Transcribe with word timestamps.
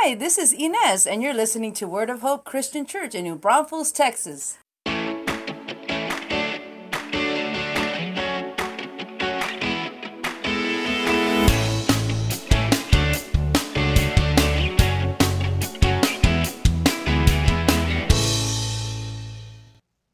Hi, 0.00 0.14
this 0.14 0.38
is 0.38 0.52
Inez, 0.52 1.08
and 1.08 1.24
you're 1.24 1.34
listening 1.34 1.72
to 1.74 1.88
Word 1.88 2.08
of 2.08 2.20
Hope 2.20 2.44
Christian 2.44 2.86
Church 2.86 3.16
in 3.16 3.24
New 3.24 3.34
Braunfels, 3.34 3.90
Texas. 3.90 4.56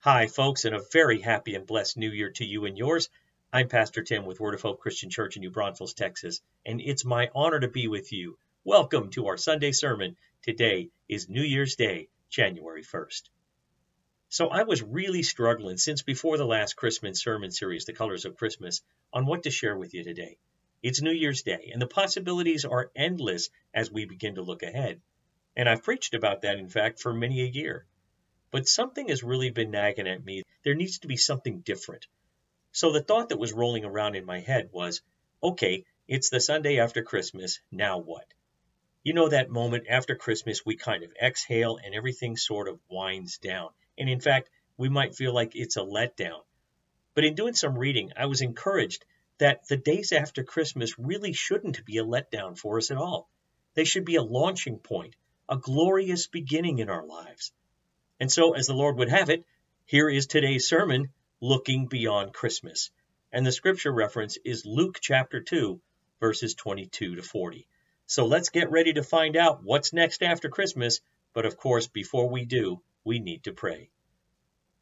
Hi, 0.01 0.27
folks, 0.29 0.65
and 0.65 0.75
a 0.75 0.81
very 0.93 1.21
happy 1.21 1.55
and 1.55 1.67
blessed 1.67 1.99
new 1.99 2.11
year 2.11 2.31
to 2.31 2.45
you 2.47 2.65
and 2.65 2.79
yours. 2.79 3.11
I'm 3.53 3.69
Pastor 3.69 4.03
Tim 4.03 4.25
with 4.25 4.41
Word 4.41 4.55
of 4.55 4.63
Hope 4.63 4.81
Christian 4.81 5.11
Church 5.11 5.37
in 5.37 5.43
New 5.43 5.51
Braunfels, 5.51 5.93
Texas, 5.93 6.41
and 6.65 6.81
it's 6.81 7.05
my 7.05 7.29
honor 7.35 7.61
to 7.61 7.69
be 7.69 7.87
with 7.87 8.15
you. 8.15 8.39
Welcome 8.65 9.11
to 9.11 9.27
our 9.27 9.37
Sunday 9.37 9.73
sermon. 9.73 10.17
Today 10.43 10.89
is 11.09 11.29
New 11.29 11.43
Year's 11.43 11.77
Day, 11.77 12.09
January 12.31 12.83
1st. 12.83 13.29
So 14.31 14.49
I 14.49 14.63
was 14.63 14.83
really 14.83 15.23
struggling 15.23 15.77
since 15.77 16.03
before 16.03 16.39
the 16.39 16.47
last 16.47 16.75
Christmas 16.75 17.21
sermon 17.21 17.51
series, 17.51 17.85
The 17.85 17.93
Colors 17.93 18.25
of 18.25 18.37
Christmas, 18.37 18.81
on 19.13 19.27
what 19.27 19.43
to 19.43 19.51
share 19.51 19.77
with 19.77 19.93
you 19.93 20.03
today. 20.03 20.39
It's 20.83 21.03
New 21.03 21.13
Year's 21.13 21.43
Day, 21.43 21.71
and 21.73 21.83
the 21.83 21.87
possibilities 21.87 22.65
are 22.65 22.91
endless 22.97 23.51
as 23.75 23.91
we 23.91 24.07
begin 24.07 24.37
to 24.37 24.43
look 24.43 24.63
ahead. 24.63 25.01
And 25.55 25.69
I've 25.69 25.85
preached 25.85 26.15
about 26.15 26.43
that, 26.43 26.59
in 26.59 26.69
fact, 26.69 27.01
for 27.01 27.13
many 27.13 27.43
a 27.43 27.47
year 27.47 27.87
but 28.55 28.69
something 28.69 29.09
has 29.09 29.25
really 29.25 29.51
been 29.51 29.73
nagging 29.73 30.07
at 30.07 30.25
me. 30.25 30.45
There 30.63 30.77
needs 30.77 31.01
to 31.01 31.09
be 31.09 31.17
something 31.17 31.63
different. 31.63 32.07
So 32.71 32.93
the 32.93 33.03
thought 33.03 33.31
that 33.31 33.39
was 33.41 33.53
rolling 33.53 33.85
around 33.85 34.15
in 34.15 34.25
my 34.25 34.39
head 34.39 34.69
was 34.73 35.03
okay, 35.43 35.85
it's 36.07 36.31
the 36.31 36.39
Sunday 36.39 36.79
after 36.79 37.03
Christmas, 37.03 37.59
now 37.73 37.99
what? 37.99 38.33
You 39.05 39.13
know, 39.13 39.29
that 39.29 39.51
moment 39.51 39.85
after 39.87 40.17
Christmas, 40.17 40.65
we 40.65 40.77
kind 40.77 41.05
of 41.05 41.13
exhale 41.23 41.77
and 41.77 41.95
everything 41.95 42.39
sort 42.39 42.69
of 42.69 42.81
winds 42.89 43.37
down. 43.37 43.69
And 43.99 44.09
in 44.09 44.19
fact, 44.19 44.49
we 44.79 44.89
might 44.89 45.15
feel 45.15 45.35
like 45.35 45.55
it's 45.55 45.77
a 45.77 45.81
letdown. 45.81 46.41
But 47.15 47.27
in 47.27 47.35
doing 47.35 47.53
some 47.53 47.79
reading, 47.79 48.13
I 48.17 48.25
was 48.25 48.41
encouraged 48.41 49.05
that 49.37 49.69
the 49.69 49.77
days 49.77 50.13
after 50.13 50.43
Christmas 50.43 50.99
really 50.99 51.35
shouldn't 51.35 51.85
be 51.85 51.99
a 51.99 52.05
letdown 52.05 52.59
for 52.59 52.79
us 52.79 52.91
at 52.91 52.97
all. 52.97 53.29
They 53.75 53.85
should 53.85 54.07
be 54.07 54.17
a 54.17 54.23
launching 54.23 54.79
point, 54.79 55.17
a 55.51 55.59
glorious 55.59 56.27
beginning 56.27 56.79
in 56.79 56.89
our 56.89 57.05
lives. 57.05 57.53
And 58.19 58.33
so, 58.33 58.55
as 58.55 58.69
the 58.69 58.75
Lord 58.75 58.97
would 58.97 59.11
have 59.11 59.29
it, 59.29 59.45
here 59.85 60.09
is 60.09 60.27
today's 60.27 60.67
sermon, 60.67 61.13
Looking 61.43 61.89
Beyond 61.89 62.33
Christmas. 62.33 62.91
And 63.31 63.45
the 63.45 63.53
scripture 63.53 63.93
reference 63.93 64.39
is 64.47 64.65
Luke 64.65 64.97
chapter 65.03 65.43
2, 65.43 65.79
verses 66.21 66.55
22 66.55 67.17
to 67.17 67.23
40. 67.23 67.69
So 68.07 68.27
let's 68.27 68.51
get 68.51 68.71
ready 68.71 68.93
to 68.93 69.03
find 69.03 69.37
out 69.37 69.63
what's 69.63 69.93
next 69.93 70.23
after 70.23 70.49
Christmas. 70.49 71.01
But 71.33 71.47
of 71.47 71.57
course, 71.57 71.87
before 71.87 72.29
we 72.29 72.45
do, 72.45 72.83
we 73.03 73.19
need 73.19 73.45
to 73.45 73.53
pray. 73.53 73.91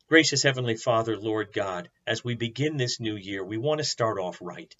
Gracious 0.08 0.42
Heavenly 0.42 0.76
Father, 0.76 1.16
Lord 1.16 1.52
God, 1.52 1.88
as 2.06 2.24
we 2.24 2.34
begin 2.34 2.76
this 2.76 3.00
new 3.00 3.16
year, 3.16 3.44
we 3.44 3.56
want 3.56 3.78
to 3.78 3.84
start 3.84 4.18
off 4.18 4.38
right. 4.42 4.74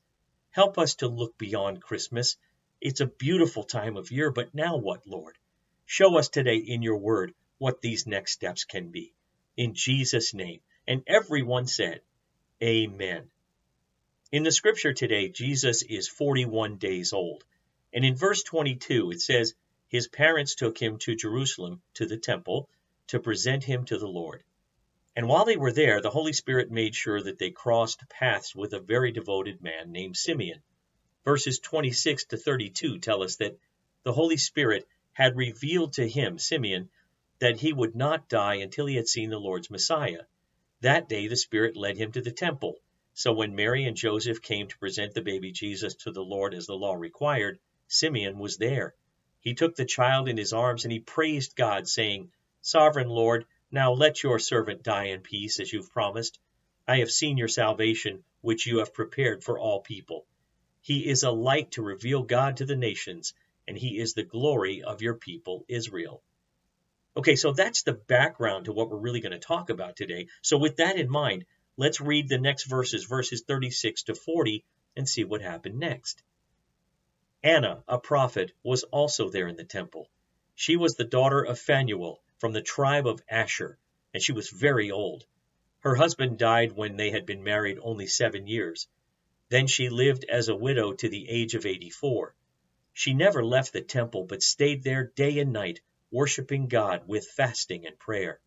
Help 0.51 0.77
us 0.77 0.97
to 0.97 1.09
look 1.09 1.39
beyond 1.39 1.81
Christmas. 1.81 2.37
It's 2.81 3.01
a 3.01 3.07
beautiful 3.07 3.65
time 3.65 3.97
of 3.97 4.11
year, 4.11 4.31
but 4.31 4.55
now 4.55 4.77
what, 4.77 5.07
Lord? 5.07 5.39
Show 5.87 6.19
us 6.19 6.29
today 6.29 6.57
in 6.57 6.83
your 6.83 6.99
word 6.99 7.33
what 7.59 7.81
these 7.81 8.07
next 8.07 8.33
steps 8.33 8.65
can 8.65 8.91
be. 8.91 9.15
In 9.57 9.75
Jesus' 9.75 10.35
name. 10.35 10.61
And 10.87 11.03
everyone 11.07 11.67
said, 11.67 12.01
Amen. 12.63 13.31
In 14.33 14.43
the 14.43 14.53
scripture 14.53 14.93
today, 14.93 15.29
Jesus 15.29 15.83
is 15.83 16.09
41 16.09 16.77
days 16.77 17.13
old. 17.13 17.45
And 17.95 18.05
in 18.05 18.17
verse 18.17 18.43
22, 18.43 19.11
it 19.11 19.21
says, 19.21 19.55
His 19.89 20.09
parents 20.09 20.55
took 20.55 20.79
him 20.79 20.99
to 21.01 21.15
Jerusalem, 21.15 21.83
to 21.95 22.07
the 22.07 22.17
temple, 22.17 22.71
to 23.09 23.21
present 23.21 23.65
him 23.65 23.85
to 23.85 23.99
the 23.99 24.09
Lord. 24.09 24.43
And 25.15 25.29
while 25.29 25.45
they 25.45 25.59
were 25.59 25.73
there, 25.73 26.01
the 26.01 26.09
Holy 26.09 26.33
Spirit 26.33 26.71
made 26.71 26.95
sure 26.95 27.23
that 27.23 27.39
they 27.39 27.51
crossed 27.51 28.09
paths 28.09 28.55
with 28.55 28.73
a 28.73 28.81
very 28.81 29.13
devoted 29.13 29.61
man 29.61 29.93
named 29.93 30.17
Simeon. 30.17 30.63
Verses 31.23 31.59
26 31.59 32.25
to 32.27 32.39
32 32.39 32.99
tell 32.99 33.23
us 33.23 33.37
that 33.37 33.59
the 34.05 34.13
Holy 34.15 34.39
Spirit 34.39 34.87
had 35.13 35.37
revealed 35.37 35.93
to 35.95 36.09
him, 36.09 36.39
Simeon, 36.39 36.89
that 37.41 37.61
he 37.61 37.75
would 37.75 37.95
not 37.95 38.29
die 38.29 38.55
until 38.55 38.87
he 38.87 38.97
had 38.97 39.07
seen 39.07 39.29
the 39.29 39.39
Lord's 39.39 39.71
Messiah. 39.71 40.23
That 40.81 41.11
day 41.11 41.29
the 41.29 41.37
Spirit 41.37 41.77
led 41.77 41.99
him 41.99 42.13
to 42.13 42.23
the 42.23 42.33
temple. 42.33 42.79
So 43.13 43.35
when 43.35 43.55
Mary 43.55 43.85
and 43.85 43.97
Joseph 43.97 44.41
came 44.41 44.69
to 44.69 44.79
present 44.79 45.13
the 45.13 45.21
baby 45.21 45.53
Jesus 45.53 45.95
to 45.97 46.11
the 46.11 46.25
Lord 46.25 46.55
as 46.55 46.67
the 46.67 46.75
law 46.75 46.95
required, 46.95 47.59
Simeon 47.93 48.39
was 48.39 48.57
there. 48.57 48.95
He 49.39 49.53
took 49.53 49.77
the 49.77 49.85
child 49.85 50.27
in 50.27 50.39
his 50.39 50.55
arms 50.55 50.85
and 50.85 50.93
he 50.93 50.99
praised 50.99 51.57
God, 51.57 51.87
saying, 51.87 52.33
Sovereign 52.63 53.11
Lord, 53.11 53.45
now 53.71 53.93
let 53.93 54.23
your 54.23 54.39
servant 54.39 54.83
die 54.83 55.09
in 55.09 55.21
peace 55.21 55.61
as 55.61 55.73
you've 55.73 55.93
promised. 55.93 56.39
I 56.89 57.01
have 57.01 57.11
seen 57.11 57.37
your 57.37 57.49
salvation, 57.49 58.25
which 58.41 58.67
you 58.67 58.79
have 58.79 58.95
prepared 58.95 59.45
for 59.45 59.59
all 59.59 59.83
people. 59.83 60.27
He 60.81 61.07
is 61.07 61.23
a 61.23 61.31
light 61.31 61.73
to 61.73 61.83
reveal 61.83 62.23
God 62.23 62.57
to 62.57 62.65
the 62.65 62.77
nations, 62.77 63.35
and 63.69 63.77
he 63.77 63.99
is 63.99 64.15
the 64.15 64.23
glory 64.23 64.83
of 64.83 65.03
your 65.03 65.15
people 65.15 65.67
Israel. 65.69 66.23
Okay, 67.15 67.37
so 67.37 67.53
that's 67.53 67.83
the 67.83 67.93
background 67.93 68.65
to 68.65 68.73
what 68.73 68.89
we're 68.89 68.97
really 68.97 69.21
going 69.21 69.33
to 69.33 69.39
talk 69.39 69.69
about 69.69 69.97
today. 69.97 70.29
So, 70.41 70.57
with 70.57 70.77
that 70.79 70.97
in 70.97 71.11
mind, 71.11 71.45
let's 71.77 72.01
read 72.01 72.29
the 72.31 72.39
next 72.39 72.65
verses, 72.65 73.05
verses 73.05 73.43
36 73.43 74.05
to 74.05 74.15
40, 74.15 74.65
and 74.97 75.07
see 75.07 75.25
what 75.25 75.43
happened 75.43 75.79
next. 75.79 76.23
Anna, 77.45 77.83
a 77.89 77.99
prophet, 77.99 78.53
was 78.63 78.85
also 78.85 79.29
there 79.29 79.49
in 79.49 79.57
the 79.57 79.65
temple. 79.65 80.09
She 80.55 80.77
was 80.77 80.95
the 80.95 81.05
daughter 81.05 81.43
of 81.43 81.59
Phanuel 81.59 82.23
from 82.39 82.53
the 82.53 82.63
tribe 82.63 83.07
of 83.07 83.23
Asher, 83.29 83.79
and 84.15 84.23
she 84.23 84.33
was 84.33 84.49
very 84.51 84.91
old. 84.91 85.27
Her 85.81 85.97
husband 85.97 86.39
died 86.39 86.71
when 86.73 86.97
they 86.97 87.11
had 87.11 87.27
been 87.27 87.43
married 87.43 87.81
only 87.81 88.07
seven 88.07 88.47
years. 88.47 88.87
Then 89.49 89.67
she 89.67 89.89
lived 89.89 90.25
as 90.25 90.49
a 90.49 90.55
widow 90.55 90.93
to 90.93 91.09
the 91.09 91.29
age 91.29 91.57
of 91.57 91.67
84. 91.67 92.37
She 92.93 93.13
never 93.13 93.45
left 93.45 93.73
the 93.73 93.83
temple, 93.83 94.25
but 94.25 94.43
stayed 94.43 94.85
there 94.85 95.13
day 95.17 95.41
and 95.41 95.53
night 95.53 95.81
worshiping 96.13 96.69
God 96.69 97.09
with 97.09 97.27
fasting 97.27 97.87
and 97.87 97.99
prayer. 97.99 98.39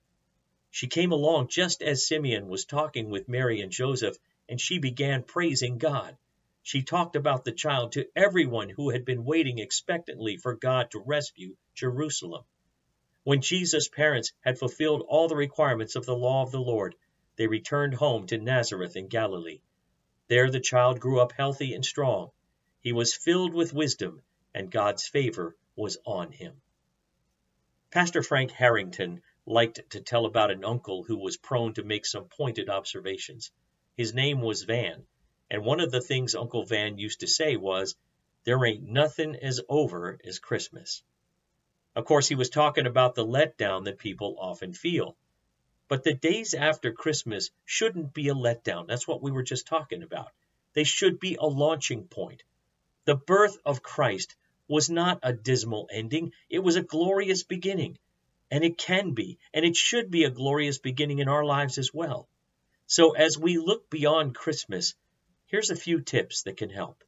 She 0.71 0.87
came 0.87 1.11
along 1.11 1.49
just 1.49 1.81
as 1.81 2.07
Simeon 2.07 2.47
was 2.47 2.63
talking 2.63 3.09
with 3.09 3.27
Mary 3.27 3.59
and 3.59 3.71
Joseph, 3.71 4.17
and 4.47 4.61
she 4.61 4.77
began 4.77 5.23
praising 5.23 5.79
God. 5.79 6.17
She 6.67 6.81
talked 6.81 7.15
about 7.15 7.45
the 7.45 7.51
child 7.51 7.91
to 7.91 8.09
everyone 8.15 8.69
who 8.71 8.89
had 8.89 9.05
been 9.05 9.23
waiting 9.23 9.59
expectantly 9.59 10.37
for 10.37 10.55
God 10.55 10.89
to 10.89 10.99
rescue 10.99 11.55
Jerusalem. 11.75 12.43
When 13.23 13.41
Jesus' 13.41 13.87
parents 13.87 14.33
had 14.41 14.57
fulfilled 14.57 15.03
all 15.07 15.27
the 15.27 15.35
requirements 15.35 15.95
of 15.95 16.07
the 16.07 16.17
law 16.17 16.41
of 16.41 16.49
the 16.49 16.59
Lord, 16.59 16.95
they 17.35 17.45
returned 17.45 17.93
home 17.93 18.25
to 18.25 18.39
Nazareth 18.39 18.95
in 18.95 19.09
Galilee. 19.09 19.61
There 20.27 20.49
the 20.49 20.59
child 20.59 20.99
grew 20.99 21.19
up 21.19 21.33
healthy 21.33 21.75
and 21.75 21.85
strong. 21.85 22.31
He 22.81 22.93
was 22.93 23.13
filled 23.13 23.53
with 23.53 23.71
wisdom, 23.71 24.23
and 24.51 24.71
God's 24.71 25.07
favor 25.07 25.55
was 25.75 25.99
on 26.03 26.31
him. 26.31 26.63
Pastor 27.91 28.23
Frank 28.23 28.49
Harrington 28.49 29.21
liked 29.45 29.87
to 29.91 30.01
tell 30.01 30.25
about 30.25 30.49
an 30.49 30.65
uncle 30.65 31.03
who 31.03 31.19
was 31.19 31.37
prone 31.37 31.75
to 31.75 31.83
make 31.83 32.07
some 32.07 32.27
pointed 32.27 32.69
observations. 32.71 33.51
His 33.95 34.15
name 34.15 34.41
was 34.41 34.63
Van, 34.63 35.05
and 35.49 35.63
one 35.63 35.79
of 35.79 35.91
the 35.91 36.01
things 36.01 36.35
Uncle 36.35 36.65
Van 36.65 36.97
used 36.97 37.19
to 37.19 37.27
say 37.27 37.55
was, 37.55 37.95
There 38.45 38.65
ain't 38.65 38.83
nothing 38.83 39.35
as 39.35 39.61
over 39.69 40.19
as 40.25 40.39
Christmas. 40.39 41.03
Of 41.95 42.05
course, 42.05 42.27
he 42.27 42.35
was 42.35 42.49
talking 42.49 42.87
about 42.87 43.15
the 43.15 43.25
letdown 43.25 43.85
that 43.85 43.99
people 43.99 44.35
often 44.39 44.73
feel. 44.73 45.15
But 45.87 46.03
the 46.03 46.13
days 46.13 46.53
after 46.53 46.91
Christmas 46.91 47.51
shouldn't 47.63 48.13
be 48.13 48.29
a 48.29 48.33
letdown. 48.33 48.87
That's 48.87 49.07
what 49.07 49.21
we 49.21 49.31
were 49.31 49.43
just 49.43 49.67
talking 49.67 50.03
about. 50.03 50.31
They 50.73 50.83
should 50.83 51.19
be 51.19 51.35
a 51.35 51.45
launching 51.45 52.07
point. 52.07 52.43
The 53.05 53.15
birth 53.15 53.57
of 53.63 53.83
Christ 53.83 54.35
was 54.67 54.89
not 54.89 55.19
a 55.21 55.31
dismal 55.31 55.87
ending, 55.91 56.33
it 56.49 56.59
was 56.59 56.75
a 56.75 56.81
glorious 56.81 57.43
beginning. 57.43 57.99
And 58.49 58.63
it 58.63 58.77
can 58.77 59.11
be, 59.11 59.37
and 59.53 59.63
it 59.63 59.75
should 59.75 60.09
be 60.09 60.23
a 60.23 60.29
glorious 60.29 60.79
beginning 60.79 61.19
in 61.19 61.29
our 61.29 61.45
lives 61.45 61.77
as 61.77 61.93
well. 61.93 62.27
So, 62.87 63.11
as 63.11 63.37
we 63.37 63.57
look 63.57 63.89
beyond 63.89 64.35
Christmas, 64.35 64.95
here's 65.55 65.69
a 65.69 65.75
few 65.77 66.01
tips 66.01 66.43
that 66.43 66.57
can 66.57 66.69
help. 66.69 67.01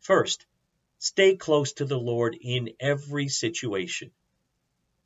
First, 0.00 0.46
stay 0.98 1.36
close 1.36 1.74
to 1.74 1.84
the 1.84 1.98
Lord 1.98 2.34
in 2.40 2.70
every 2.80 3.28
situation. 3.28 4.10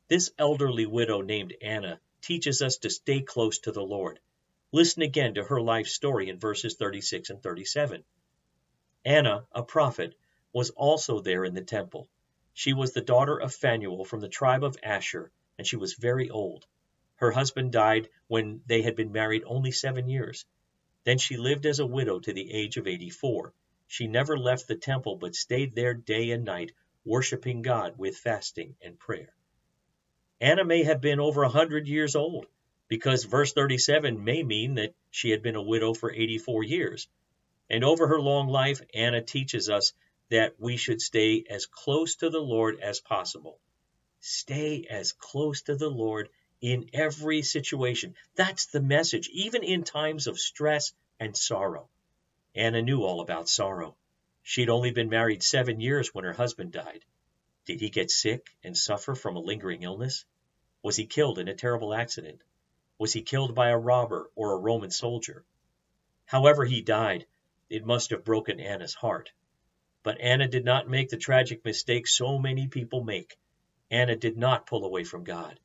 This 0.07 0.31
elderly 0.37 0.85
widow 0.85 1.19
named 1.19 1.53
Anna 1.61 1.99
teaches 2.21 2.61
us 2.61 2.77
to 2.77 2.89
stay 2.89 3.19
close 3.19 3.59
to 3.59 3.73
the 3.73 3.83
Lord. 3.83 4.21
Listen 4.71 5.01
again 5.01 5.33
to 5.33 5.43
her 5.43 5.59
life 5.59 5.87
story 5.87 6.29
in 6.29 6.39
verses 6.39 6.77
36 6.77 7.29
and 7.31 7.43
37. 7.43 8.05
Anna, 9.03 9.45
a 9.51 9.61
prophet, 9.61 10.15
was 10.53 10.69
also 10.69 11.19
there 11.19 11.43
in 11.43 11.55
the 11.55 11.65
temple. 11.65 12.07
She 12.53 12.71
was 12.71 12.93
the 12.93 13.01
daughter 13.01 13.37
of 13.37 13.53
Phanuel 13.53 14.05
from 14.05 14.21
the 14.21 14.29
tribe 14.29 14.63
of 14.63 14.77
Asher, 14.81 15.33
and 15.57 15.67
she 15.67 15.75
was 15.75 15.95
very 15.95 16.29
old. 16.29 16.65
Her 17.15 17.31
husband 17.31 17.73
died 17.73 18.07
when 18.27 18.61
they 18.67 18.83
had 18.83 18.95
been 18.95 19.11
married 19.11 19.43
only 19.45 19.73
seven 19.73 20.07
years. 20.07 20.45
Then 21.03 21.17
she 21.17 21.37
lived 21.37 21.65
as 21.65 21.79
a 21.79 21.85
widow 21.85 22.19
to 22.19 22.33
the 22.33 22.51
age 22.51 22.77
of 22.77 22.87
eighty 22.87 23.09
four. 23.09 23.53
She 23.87 24.07
never 24.07 24.37
left 24.37 24.67
the 24.67 24.75
temple, 24.75 25.15
but 25.15 25.35
stayed 25.35 25.73
there 25.75 25.93
day 25.93 26.31
and 26.31 26.45
night, 26.45 26.71
worshiping 27.05 27.61
God 27.61 27.97
with 27.97 28.17
fasting 28.17 28.75
and 28.81 28.99
prayer. 28.99 29.33
Anna 30.41 30.63
may 30.63 30.83
have 30.83 31.01
been 31.01 31.19
over 31.19 31.43
a 31.43 31.49
hundred 31.49 31.87
years 31.87 32.15
old, 32.15 32.45
because 32.87 33.23
verse 33.23 33.53
37 33.53 34.23
may 34.23 34.43
mean 34.43 34.75
that 34.75 34.93
she 35.11 35.29
had 35.31 35.41
been 35.41 35.55
a 35.55 35.61
widow 35.61 35.93
for 35.93 36.13
84 36.13 36.63
years. 36.63 37.07
And 37.69 37.83
over 37.83 38.07
her 38.07 38.19
long 38.19 38.47
life, 38.47 38.81
Anna 38.93 39.21
teaches 39.21 39.69
us 39.69 39.93
that 40.29 40.59
we 40.59 40.77
should 40.77 41.01
stay 41.01 41.43
as 41.49 41.65
close 41.65 42.15
to 42.17 42.29
the 42.29 42.41
Lord 42.41 42.79
as 42.79 42.99
possible. 42.99 43.59
Stay 44.19 44.85
as 44.89 45.13
close 45.13 45.61
to 45.63 45.75
the 45.75 45.89
Lord 45.89 46.29
in 46.61 46.89
every 46.93 47.41
situation. 47.41 48.15
That's 48.35 48.65
the 48.67 48.81
message, 48.81 49.29
even 49.29 49.63
in 49.63 49.83
times 49.83 50.27
of 50.27 50.39
stress 50.39 50.93
and 51.19 51.35
sorrow. 51.35 51.89
Anna 52.55 52.81
knew 52.81 53.03
all 53.03 53.21
about 53.21 53.47
sorrow. 53.47 53.95
She'd 54.43 54.69
only 54.69 54.91
been 54.91 55.09
married 55.09 55.43
seven 55.43 55.79
years 55.79 56.13
when 56.13 56.25
her 56.25 56.33
husband 56.33 56.71
died. 56.71 57.05
Did 57.65 57.81
he 57.81 57.89
get 57.89 58.09
sick 58.09 58.47
and 58.63 58.75
suffer 58.75 59.15
from 59.15 59.35
a 59.35 59.41
lingering 59.41 59.83
illness? 59.83 60.25
Was 60.81 60.95
he 60.95 61.05
killed 61.05 61.39
in 61.39 61.47
a 61.47 61.55
terrible 61.55 61.93
accident? 61.93 62.41
Was 62.97 63.13
he 63.13 63.21
killed 63.21 63.53
by 63.53 63.69
a 63.69 63.77
robber 63.77 64.29
or 64.35 64.53
a 64.53 64.59
Roman 64.59 64.91
soldier? 64.91 65.45
However 66.25 66.65
he 66.65 66.81
died, 66.81 67.25
it 67.69 67.85
must 67.85 68.09
have 68.09 68.25
broken 68.25 68.59
Anna's 68.59 68.93
heart. 68.95 69.31
But 70.03 70.19
Anna 70.19 70.47
did 70.47 70.65
not 70.65 70.89
make 70.89 71.09
the 71.09 71.17
tragic 71.17 71.63
mistake 71.63 72.07
so 72.07 72.39
many 72.39 72.67
people 72.67 73.03
make. 73.03 73.37
Anna 73.91 74.15
did 74.15 74.37
not 74.37 74.65
pull 74.65 74.85
away 74.85 75.03
from 75.03 75.23
God. 75.23 75.59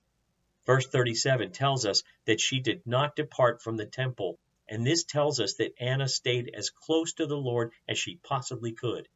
Verse 0.66 0.87
37 0.87 1.52
tells 1.52 1.84
us 1.84 2.02
that 2.25 2.40
she 2.40 2.61
did 2.61 2.87
not 2.87 3.16
depart 3.16 3.61
from 3.61 3.76
the 3.76 3.87
temple, 3.87 4.38
and 4.66 4.87
this 4.87 5.05
tells 5.05 5.38
us 5.38 5.55
that 5.55 5.75
Anna 5.78 6.08
stayed 6.08 6.50
as 6.55 6.70
close 6.70 7.12
to 7.14 7.26
the 7.26 7.37
Lord 7.37 7.72
as 7.87 7.99
she 7.99 8.16
possibly 8.16 8.72
could. 8.72 9.08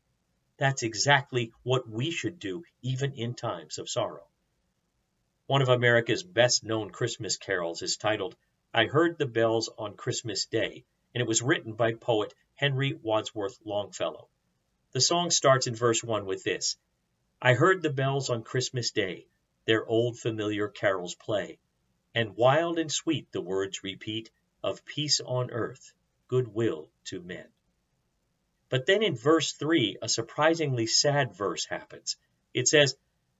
That's 0.59 0.83
exactly 0.83 1.53
what 1.62 1.89
we 1.89 2.11
should 2.11 2.39
do, 2.39 2.65
even 2.83 3.15
in 3.15 3.35
times 3.35 3.79
of 3.79 3.89
sorrow. 3.89 4.27
One 5.47 5.62
of 5.62 5.71
America's 5.71 6.23
best 6.23 6.65
known 6.65 6.91
Christmas 6.91 7.39
carols 7.39 7.81
is 7.81 7.97
titled, 7.97 8.37
I 8.75 8.85
Heard 8.85 9.17
the 9.17 9.25
Bells 9.27 9.71
on 9.79 9.97
Christmas 9.97 10.44
Day, 10.44 10.85
and 11.15 11.23
it 11.23 11.27
was 11.27 11.41
written 11.41 11.73
by 11.73 11.94
poet 11.94 12.35
Henry 12.55 12.93
Wadsworth 12.93 13.59
Longfellow. 13.65 14.29
The 14.93 15.01
song 15.01 15.31
starts 15.31 15.67
in 15.67 15.75
verse 15.75 16.05
1 16.05 16.27
with 16.27 16.44
this 16.44 16.77
I 17.41 17.55
heard 17.55 17.81
the 17.81 17.93
bells 17.93 18.29
on 18.29 18.43
Christmas 18.43 18.91
Day, 18.91 19.27
their 19.69 19.87
old 19.87 20.19
familiar 20.19 20.67
carols 20.67 21.15
play, 21.15 21.59
and 22.15 22.35
wild 22.37 22.79
and 22.79 22.91
sweet 22.91 23.31
the 23.32 23.41
words 23.43 23.85
repeat 23.85 24.31
of 24.62 24.82
peace 24.87 25.20
on 25.20 25.50
earth, 25.50 25.93
good 26.26 26.49
will 26.49 26.91
to 27.05 27.20
men. 27.20 27.47
But 28.70 28.87
then 28.87 29.03
in 29.03 29.15
verse 29.15 29.53
3, 29.53 29.99
a 30.00 30.09
surprisingly 30.09 30.87
sad 30.87 31.35
verse 31.35 31.67
happens. 31.67 32.17
It 32.55 32.67
says, 32.67 32.97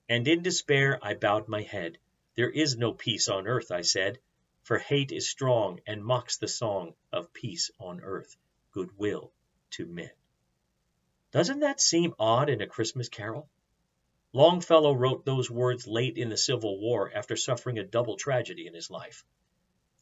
and 0.07 0.29
in 0.29 0.43
despair 0.43 0.99
I 1.03 1.15
bowed 1.15 1.49
my 1.49 1.63
head. 1.63 1.97
There 2.35 2.51
is 2.51 2.77
no 2.77 2.93
peace 2.93 3.29
on 3.29 3.47
earth, 3.47 3.71
I 3.71 3.81
said, 3.81 4.19
for 4.61 4.77
hate 4.77 5.13
is 5.13 5.31
strong 5.31 5.81
and 5.87 6.05
mocks 6.05 6.37
the 6.37 6.47
song 6.47 6.93
of 7.11 7.33
peace 7.33 7.71
on 7.81 8.03
earth, 8.03 8.37
goodwill 8.73 9.33
to 9.71 9.87
men. 9.87 10.11
Doesn't 11.31 11.61
that 11.61 11.81
seem 11.81 12.15
odd 12.19 12.51
in 12.51 12.61
a 12.61 12.67
Christmas 12.67 13.09
carol? 13.09 13.49
Longfellow 14.35 14.93
wrote 14.93 15.25
those 15.25 15.51
words 15.51 15.87
late 15.87 16.19
in 16.19 16.29
the 16.29 16.37
Civil 16.37 16.79
War 16.79 17.11
after 17.15 17.35
suffering 17.35 17.79
a 17.79 17.85
double 17.85 18.17
tragedy 18.17 18.67
in 18.67 18.75
his 18.75 18.91
life. 18.91 19.25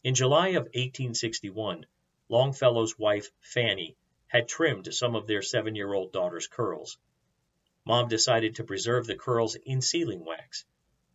In 0.02 0.16
July 0.16 0.48
of 0.48 0.64
1861, 0.64 1.86
Longfellow's 2.28 2.98
wife, 2.98 3.30
Fanny, 3.40 3.96
had 4.26 4.48
trimmed 4.48 4.92
some 4.92 5.14
of 5.14 5.28
their 5.28 5.42
seven 5.42 5.76
year 5.76 5.92
old 5.92 6.12
daughter's 6.12 6.48
curls. 6.48 6.98
Mom 7.84 8.08
decided 8.08 8.56
to 8.56 8.64
preserve 8.64 9.06
the 9.06 9.14
curls 9.14 9.54
in 9.54 9.80
sealing 9.80 10.24
wax, 10.24 10.64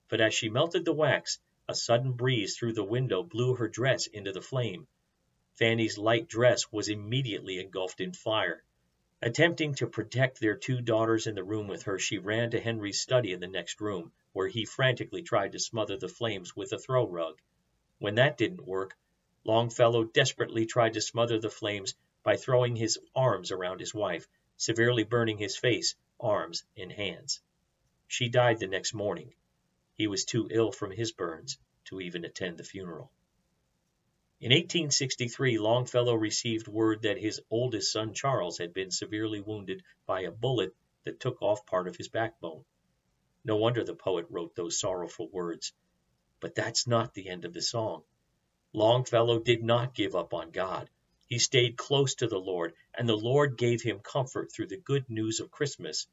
but 0.08 0.22
as 0.22 0.34
she 0.34 0.48
melted 0.48 0.86
the 0.86 0.94
wax, 0.94 1.38
a 1.68 1.75
sudden 1.75 2.13
breeze 2.13 2.56
through 2.56 2.74
the 2.74 2.84
window 2.84 3.24
blew 3.24 3.56
her 3.56 3.68
dress 3.68 4.08
into 4.08 4.31
the 4.31 4.42
flame. 4.42 4.88
Fanny's 5.56 5.98
light 5.98 6.30
dress 6.30 6.72
was 6.72 6.88
immediately 6.88 7.60
engulfed 7.60 8.00
in 8.00 8.13
fire. 8.13 8.63
Attempting 9.24 9.76
to 9.76 9.86
protect 9.86 10.40
their 10.40 10.56
two 10.56 10.82
daughters 10.82 11.28
in 11.28 11.36
the 11.36 11.44
room 11.44 11.68
with 11.68 11.84
her, 11.84 12.00
she 12.00 12.18
ran 12.18 12.50
to 12.50 12.60
Henry's 12.60 13.00
study 13.00 13.34
in 13.34 13.40
the 13.40 13.48
next 13.48 13.80
room, 13.80 14.12
where 14.34 14.48
he 14.48 14.66
frantically 14.66 15.22
tried 15.22 15.52
to 15.52 15.60
smother 15.60 15.96
the 15.96 16.08
flames 16.08 16.56
with 16.56 16.74
a 16.74 16.80
throw 16.80 17.08
rug. 17.08 17.40
When 18.00 18.16
that 18.16 18.36
didn't 18.36 18.66
work, 18.66 18.98
Longfellow 19.44 20.06
desperately 20.06 20.66
tried 20.66 20.94
to 20.96 21.02
smother 21.02 21.40
the 21.40 21.52
flames 21.52 21.94
by 22.24 22.36
throwing 22.36 22.76
his 22.76 22.98
arms 23.14 23.52
around 23.52 23.80
his 23.80 23.94
wife, 23.94 24.28
severely 24.58 25.04
burning 25.04 25.38
his 25.38 25.56
face 25.56 25.94
arms, 26.20 26.64
and 26.76 26.92
hands. 26.92 27.42
She 28.08 28.28
died 28.28 28.60
the 28.60 28.66
next 28.66 28.96
morning. 28.96 29.36
He 29.94 30.08
was 30.08 30.26
too 30.26 30.48
ill 30.50 30.72
from 30.72 30.90
his 30.90 31.12
burns 31.12 31.60
to 31.86 32.02
even 32.02 32.26
attend 32.26 32.58
the 32.58 32.64
funeral. 32.64 33.12
In 34.42 34.50
1863, 34.50 35.60
Longfellow 35.60 36.16
received 36.16 36.68
word 36.68 37.04
that 37.04 37.20
his 37.20 37.40
oldest 37.52 37.92
son 37.92 38.16
Charles 38.16 38.58
had 38.58 38.74
been 38.74 38.90
severely 38.90 39.40
wounded 39.40 39.84
by 40.08 40.22
a 40.22 40.32
bullet 40.32 40.76
that 41.04 41.20
took 41.20 41.44
off 41.44 41.68
part 41.68 41.88
of 41.88 41.96
his 41.96 42.08
backbone. 42.08 42.66
No 43.44 43.58
wonder 43.58 43.84
the 43.84 43.94
poet 43.94 44.26
wrote 44.32 44.56
those 44.56 44.80
sorrowful 44.80 45.30
words. 45.30 45.74
But 46.40 46.56
that's 46.56 46.88
not 46.88 47.14
the 47.14 47.30
end 47.30 47.46
of 47.46 47.54
the 47.54 47.62
song. 47.62 48.04
Longfellow 48.74 49.42
did 49.42 49.62
not 49.62 49.94
give 49.94 50.16
up 50.16 50.34
on 50.34 50.50
God. 50.50 50.90
He 51.28 51.38
stayed 51.38 51.78
close 51.78 52.16
to 52.16 52.26
the 52.26 52.40
Lord, 52.40 52.74
and 52.96 53.08
the 53.08 53.16
Lord 53.16 53.60
gave 53.60 53.84
him 53.84 54.00
comfort 54.00 54.52
through 54.52 54.68
the 54.68 54.78
good 54.78 55.08
news 55.08 55.40
of 55.40 55.52
Christmas. 55.52 56.08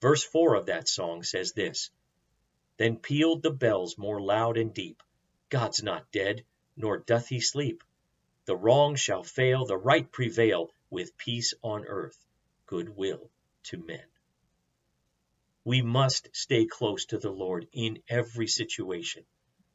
Verse 0.00 0.24
4 0.24 0.54
of 0.54 0.64
that 0.66 0.88
song 0.88 1.24
says 1.24 1.52
this 1.52 1.90
Then 2.78 2.96
pealed 2.96 3.42
the 3.42 3.50
bells 3.50 3.98
more 3.98 4.18
loud 4.18 4.56
and 4.56 4.72
deep 4.72 5.02
God's 5.50 5.82
not 5.82 6.10
dead, 6.10 6.46
nor 6.76 6.98
doth 6.98 7.28
he 7.28 7.40
sleep. 7.40 7.82
The 8.46 8.56
wrong 8.56 8.96
shall 8.96 9.22
fail, 9.22 9.64
the 9.66 9.76
right 9.76 10.10
prevail, 10.10 10.70
with 10.90 11.16
peace 11.16 11.54
on 11.62 11.84
earth, 11.86 12.18
good 12.66 12.96
will 12.96 13.30
to 13.64 13.78
men. 13.78 14.04
We 15.64 15.82
must 15.82 16.28
stay 16.32 16.66
close 16.66 17.04
to 17.06 17.18
the 17.18 17.30
Lord 17.30 17.68
in 17.72 18.02
every 18.08 18.46
situation. 18.46 19.24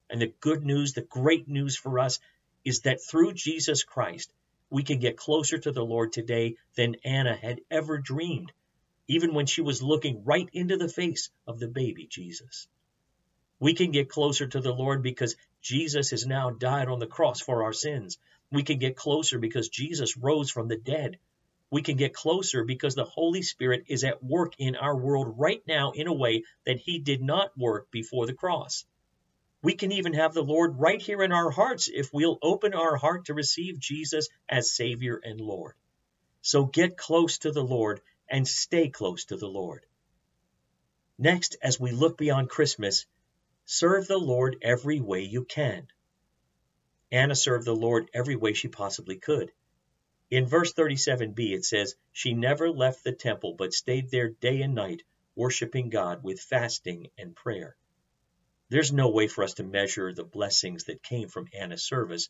And 0.09 0.21
the 0.21 0.33
good 0.39 0.63
news, 0.63 0.93
the 0.93 1.01
great 1.01 1.47
news 1.47 1.77
for 1.77 1.99
us, 1.99 2.19
is 2.63 2.81
that 2.81 3.01
through 3.01 3.33
Jesus 3.33 3.83
Christ, 3.83 4.33
we 4.69 4.83
can 4.83 4.99
get 4.99 5.17
closer 5.17 5.57
to 5.57 5.71
the 5.71 5.85
Lord 5.85 6.11
today 6.11 6.57
than 6.75 6.95
Anna 7.05 7.35
had 7.35 7.61
ever 7.69 7.97
dreamed, 7.97 8.51
even 9.07 9.33
when 9.33 9.45
she 9.45 9.61
was 9.61 9.83
looking 9.83 10.23
right 10.25 10.49
into 10.51 10.77
the 10.77 10.89
face 10.89 11.29
of 11.47 11.59
the 11.59 11.67
baby 11.67 12.07
Jesus. 12.07 12.67
We 13.59 13.73
can 13.73 13.91
get 13.91 14.09
closer 14.09 14.47
to 14.47 14.59
the 14.59 14.73
Lord 14.73 15.01
because 15.01 15.35
Jesus 15.61 16.11
has 16.11 16.25
now 16.25 16.49
died 16.49 16.89
on 16.89 16.99
the 16.99 17.07
cross 17.07 17.41
for 17.41 17.63
our 17.63 17.73
sins. 17.73 18.17
We 18.51 18.63
can 18.63 18.79
get 18.79 18.95
closer 18.95 19.39
because 19.39 19.69
Jesus 19.69 20.17
rose 20.17 20.51
from 20.51 20.67
the 20.67 20.77
dead. 20.77 21.17
We 21.71 21.81
can 21.81 21.97
get 21.97 22.13
closer 22.13 22.63
because 22.63 22.95
the 22.95 23.05
Holy 23.05 23.41
Spirit 23.41 23.85
is 23.87 24.03
at 24.03 24.23
work 24.23 24.53
in 24.59 24.75
our 24.75 24.95
world 24.95 25.35
right 25.37 25.63
now 25.67 25.91
in 25.91 26.07
a 26.07 26.13
way 26.13 26.43
that 26.65 26.79
He 26.79 26.99
did 26.99 27.21
not 27.21 27.57
work 27.57 27.89
before 27.91 28.27
the 28.27 28.33
cross. 28.33 28.85
We 29.61 29.73
can 29.73 29.91
even 29.91 30.13
have 30.13 30.33
the 30.33 30.43
Lord 30.43 30.79
right 30.79 31.01
here 31.01 31.23
in 31.23 31.31
our 31.31 31.49
hearts 31.49 31.89
if 31.91 32.13
we'll 32.13 32.37
open 32.41 32.73
our 32.73 32.97
heart 32.97 33.25
to 33.25 33.33
receive 33.33 33.79
Jesus 33.79 34.29
as 34.47 34.75
Savior 34.75 35.19
and 35.23 35.41
Lord. 35.41 35.73
So 36.41 36.65
get 36.65 36.97
close 36.97 37.39
to 37.39 37.51
the 37.51 37.63
Lord 37.63 38.01
and 38.29 38.47
stay 38.47 38.89
close 38.89 39.25
to 39.25 39.37
the 39.37 39.47
Lord. 39.47 39.83
Next, 41.17 41.55
as 41.63 41.79
we 41.79 41.91
look 41.91 42.17
beyond 42.17 42.49
Christmas, 42.49 43.07
serve 43.65 44.07
the 44.07 44.17
Lord 44.17 44.57
every 44.61 44.99
way 44.99 45.21
you 45.21 45.43
can. 45.43 45.87
Anna 47.11 47.35
served 47.35 47.65
the 47.65 47.75
Lord 47.75 48.09
every 48.13 48.35
way 48.35 48.53
she 48.53 48.67
possibly 48.67 49.17
could. 49.17 49.51
In 50.31 50.47
verse 50.47 50.73
37b, 50.73 51.53
it 51.53 51.65
says, 51.65 51.95
She 52.11 52.33
never 52.33 52.69
left 52.69 53.03
the 53.03 53.11
temple, 53.11 53.53
but 53.53 53.73
stayed 53.73 54.09
there 54.09 54.29
day 54.29 54.61
and 54.61 54.73
night, 54.73 55.03
worshiping 55.35 55.89
God 55.89 56.23
with 56.23 56.41
fasting 56.41 57.09
and 57.17 57.35
prayer. 57.35 57.75
There's 58.69 58.91
no 58.91 59.09
way 59.09 59.27
for 59.27 59.43
us 59.43 59.53
to 59.55 59.63
measure 59.63 60.11
the 60.11 60.23
blessings 60.23 60.85
that 60.85 61.03
came 61.03 61.29
from 61.29 61.47
Anna's 61.53 61.83
service. 61.83 62.29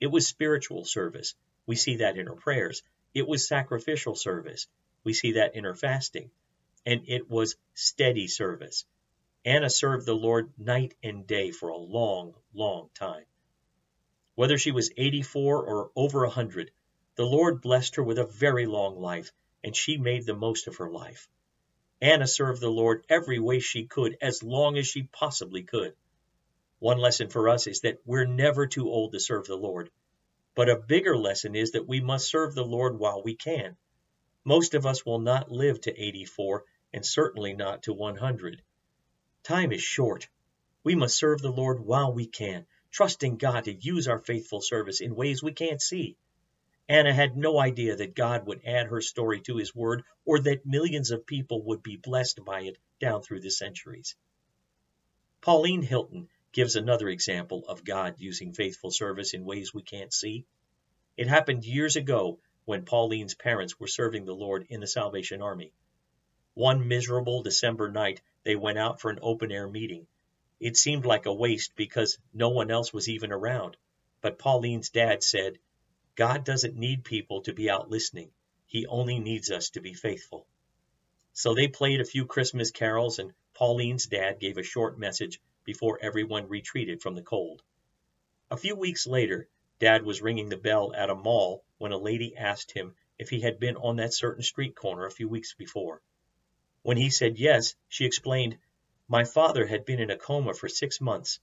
It 0.00 0.08
was 0.08 0.26
spiritual 0.26 0.84
service. 0.84 1.34
We 1.66 1.76
see 1.76 1.96
that 1.96 2.18
in 2.18 2.26
her 2.26 2.34
prayers. 2.34 2.82
It 3.14 3.26
was 3.28 3.46
sacrificial 3.46 4.16
service. 4.16 4.66
We 5.04 5.14
see 5.14 5.32
that 5.32 5.54
in 5.54 5.64
her 5.64 5.74
fasting. 5.74 6.30
And 6.84 7.02
it 7.06 7.30
was 7.30 7.56
steady 7.74 8.26
service. 8.26 8.84
Anna 9.44 9.70
served 9.70 10.04
the 10.04 10.14
Lord 10.14 10.52
night 10.58 10.94
and 11.02 11.26
day 11.26 11.50
for 11.50 11.70
a 11.70 11.76
long, 11.76 12.34
long 12.52 12.90
time. 12.94 13.24
Whether 14.34 14.58
she 14.58 14.70
was 14.70 14.92
84 14.96 15.64
or 15.64 15.90
over 15.96 16.24
a 16.24 16.28
100, 16.28 16.70
the 17.14 17.24
Lord 17.24 17.62
blessed 17.62 17.96
her 17.96 18.02
with 18.02 18.18
a 18.18 18.26
very 18.26 18.66
long 18.66 19.00
life, 19.00 19.32
and 19.64 19.74
she 19.74 19.96
made 19.96 20.26
the 20.26 20.34
most 20.34 20.66
of 20.66 20.76
her 20.76 20.90
life. 20.90 21.26
Anna 22.02 22.26
served 22.26 22.60
the 22.60 22.70
Lord 22.70 23.04
every 23.08 23.38
way 23.38 23.60
she 23.60 23.86
could, 23.86 24.18
as 24.20 24.42
long 24.42 24.76
as 24.76 24.86
she 24.86 25.04
possibly 25.04 25.62
could. 25.62 25.96
One 26.78 26.98
lesson 26.98 27.30
for 27.30 27.48
us 27.48 27.66
is 27.66 27.80
that 27.80 28.00
we're 28.04 28.26
never 28.26 28.66
too 28.66 28.90
old 28.90 29.12
to 29.12 29.20
serve 29.20 29.46
the 29.46 29.56
Lord. 29.56 29.90
But 30.54 30.68
a 30.68 30.76
bigger 30.76 31.16
lesson 31.16 31.54
is 31.54 31.72
that 31.72 31.88
we 31.88 32.00
must 32.00 32.28
serve 32.28 32.54
the 32.54 32.64
Lord 32.64 32.98
while 32.98 33.22
we 33.22 33.36
can. 33.36 33.78
Most 34.44 34.74
of 34.74 34.84
us 34.84 35.06
will 35.06 35.18
not 35.18 35.50
live 35.50 35.80
to 35.82 35.98
84, 35.98 36.64
and 36.92 37.06
certainly 37.06 37.54
not 37.54 37.84
to 37.84 37.94
100. 37.94 38.62
Time 39.42 39.72
is 39.72 39.82
short. 39.82 40.28
We 40.84 40.94
must 40.94 41.16
serve 41.16 41.40
the 41.40 41.50
Lord 41.50 41.80
while 41.80 42.12
we 42.12 42.26
can, 42.26 42.66
trusting 42.90 43.36
God 43.36 43.64
to 43.64 43.72
use 43.74 44.08
our 44.08 44.18
faithful 44.18 44.60
service 44.60 45.00
in 45.00 45.14
ways 45.14 45.42
we 45.42 45.52
can't 45.52 45.80
see. 45.80 46.16
Anna 46.88 47.14
had 47.14 47.36
no 47.36 47.58
idea 47.58 47.96
that 47.96 48.16
God 48.16 48.46
would 48.46 48.62
add 48.64 48.88
her 48.88 49.00
story 49.00 49.40
to 49.42 49.56
his 49.56 49.74
word 49.74 50.02
or 50.24 50.40
that 50.40 50.66
millions 50.66 51.10
of 51.10 51.24
people 51.24 51.62
would 51.62 51.82
be 51.82 51.96
blessed 51.96 52.44
by 52.44 52.62
it 52.62 52.78
down 52.98 53.22
through 53.22 53.40
the 53.40 53.50
centuries. 53.50 54.16
Pauline 55.40 55.82
Hilton 55.82 56.28
gives 56.52 56.76
another 56.76 57.08
example 57.08 57.64
of 57.68 57.84
God 57.84 58.16
using 58.18 58.52
faithful 58.52 58.90
service 58.90 59.34
in 59.34 59.44
ways 59.44 59.72
we 59.72 59.82
can't 59.82 60.12
see. 60.12 60.44
It 61.16 61.28
happened 61.28 61.64
years 61.64 61.96
ago 61.96 62.40
when 62.64 62.84
Pauline's 62.84 63.34
parents 63.34 63.78
were 63.78 63.86
serving 63.86 64.24
the 64.24 64.34
Lord 64.34 64.66
in 64.68 64.80
the 64.80 64.86
Salvation 64.86 65.40
Army. 65.40 65.72
One 66.54 66.88
miserable 66.88 67.42
December 67.42 67.90
night, 67.90 68.20
they 68.44 68.56
went 68.56 68.78
out 68.78 69.00
for 69.00 69.10
an 69.10 69.18
open 69.22 69.52
air 69.52 69.68
meeting. 69.68 70.06
It 70.58 70.76
seemed 70.76 71.06
like 71.06 71.26
a 71.26 71.32
waste 71.32 71.74
because 71.76 72.18
no 72.32 72.48
one 72.48 72.70
else 72.70 72.92
was 72.92 73.08
even 73.08 73.32
around. 73.32 73.76
But 74.20 74.38
Pauline's 74.38 74.90
dad 74.90 75.22
said, 75.22 75.58
God 76.16 76.44
doesn't 76.44 76.76
need 76.76 77.04
people 77.04 77.42
to 77.42 77.52
be 77.52 77.70
out 77.70 77.90
listening. 77.90 78.32
He 78.66 78.86
only 78.86 79.18
needs 79.18 79.50
us 79.50 79.70
to 79.70 79.80
be 79.80 79.94
faithful. 79.94 80.46
So 81.32 81.54
they 81.54 81.68
played 81.68 82.00
a 82.00 82.04
few 82.04 82.26
Christmas 82.26 82.70
carols, 82.70 83.18
and 83.18 83.32
Pauline's 83.54 84.06
dad 84.06 84.38
gave 84.38 84.58
a 84.58 84.62
short 84.62 84.98
message 84.98 85.40
before 85.64 85.98
everyone 86.02 86.48
retreated 86.48 87.00
from 87.02 87.14
the 87.14 87.22
cold. 87.22 87.62
A 88.50 88.56
few 88.56 88.74
weeks 88.74 89.06
later, 89.06 89.48
Dad 89.80 90.02
was 90.02 90.20
ringing 90.20 90.50
the 90.50 90.58
bell 90.58 90.92
at 90.94 91.08
a 91.08 91.14
mall 91.14 91.64
when 91.78 91.92
a 91.92 91.96
lady 91.96 92.36
asked 92.36 92.72
him 92.72 92.94
if 93.18 93.30
he 93.30 93.40
had 93.40 93.58
been 93.58 93.76
on 93.76 93.96
that 93.96 94.12
certain 94.12 94.42
street 94.42 94.74
corner 94.74 95.06
a 95.06 95.10
few 95.10 95.26
weeks 95.26 95.54
before. 95.54 96.02
When 96.82 96.96
he 96.96 97.10
said 97.10 97.38
yes, 97.38 97.74
she 97.88 98.06
explained, 98.06 98.58
My 99.06 99.24
father 99.24 99.66
had 99.66 99.84
been 99.84 100.00
in 100.00 100.10
a 100.10 100.16
coma 100.16 100.54
for 100.54 100.68
six 100.68 101.00
months. 101.00 101.38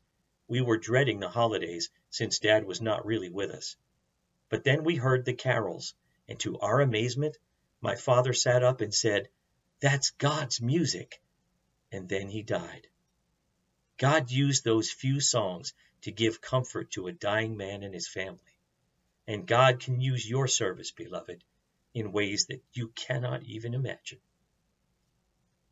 We 0.48 0.62
were 0.62 0.78
dreading 0.78 1.20
the 1.20 1.30
holidays, 1.30 1.92
since 2.10 2.40
Dad 2.40 2.66
was 2.66 2.82
not 2.82 3.06
really 3.06 3.30
with 3.30 3.52
us. 3.52 3.76
But 4.50 4.64
then 4.64 4.84
we 4.84 4.96
heard 4.96 5.26
the 5.26 5.34
carols, 5.34 5.94
and 6.28 6.40
to 6.40 6.58
our 6.60 6.82
amazement, 6.82 7.38
my 7.82 7.96
father 7.96 8.34
sat 8.34 8.64
up 8.64 8.82
and 8.82 8.94
said, 8.94 9.30
That's 9.80 10.10
God's 10.12 10.60
music. 10.60 11.22
And 11.92 12.10
then 12.10 12.30
he 12.30 12.42
died. 12.42 12.88
God 13.98 14.32
used 14.32 14.64
those 14.64 14.92
few 14.92 15.20
songs 15.20 15.74
to 16.02 16.12
give 16.12 16.42
comfort 16.42 16.92
to 16.92 17.08
a 17.08 17.14
dying 17.14 17.58
man 17.58 17.84
and 17.84 17.94
his 17.94 18.08
family. 18.08 18.40
And 19.28 19.46
God 19.46 19.82
can 19.82 20.02
use 20.02 20.28
your 20.28 20.48
service, 20.48 20.92
beloved, 20.92 21.44
in 21.94 22.12
ways 22.12 22.48
that 22.48 22.64
you 22.74 22.88
cannot 22.90 23.44
even 23.44 23.74
imagine. 23.74 24.20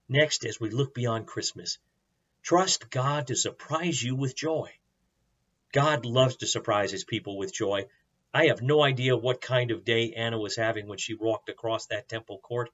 Next, 0.08 0.46
as 0.46 0.60
we 0.60 0.70
look 0.70 0.94
beyond 0.94 1.28
Christmas, 1.28 1.78
trust 2.44 2.90
God 2.90 3.28
to 3.28 3.36
surprise 3.36 4.02
you 4.02 4.16
with 4.16 4.36
joy. 4.36 4.72
God 5.72 6.06
loves 6.06 6.38
to 6.38 6.48
surprise 6.48 6.92
his 6.92 7.04
people 7.04 7.38
with 7.38 7.54
joy, 7.54 7.88
I 8.36 8.48
have 8.48 8.62
no 8.62 8.84
idea 8.84 9.16
what 9.16 9.40
kind 9.40 9.72
of 9.72 9.86
day 9.86 10.12
Anna 10.12 10.38
was 10.38 10.58
having 10.58 10.88
when 10.88 10.98
she 10.98 11.14
walked 11.14 11.48
across 11.48 11.86
that 11.86 12.10
temple 12.10 12.40
court, 12.40 12.70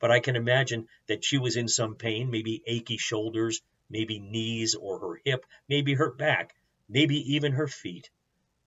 but 0.00 0.10
I 0.10 0.20
can 0.20 0.36
imagine 0.36 0.88
that 1.06 1.22
she 1.22 1.36
was 1.36 1.54
in 1.54 1.68
some 1.68 1.96
pain, 1.96 2.30
maybe 2.30 2.62
achy 2.66 2.96
shoulders, 2.96 3.60
maybe 3.90 4.18
knees 4.18 4.74
or 4.74 5.00
her 5.00 5.20
hip, 5.22 5.44
maybe 5.68 5.92
her 5.92 6.10
back, 6.10 6.54
maybe 6.88 7.34
even 7.34 7.52
her 7.52 7.68
feet. 7.68 8.08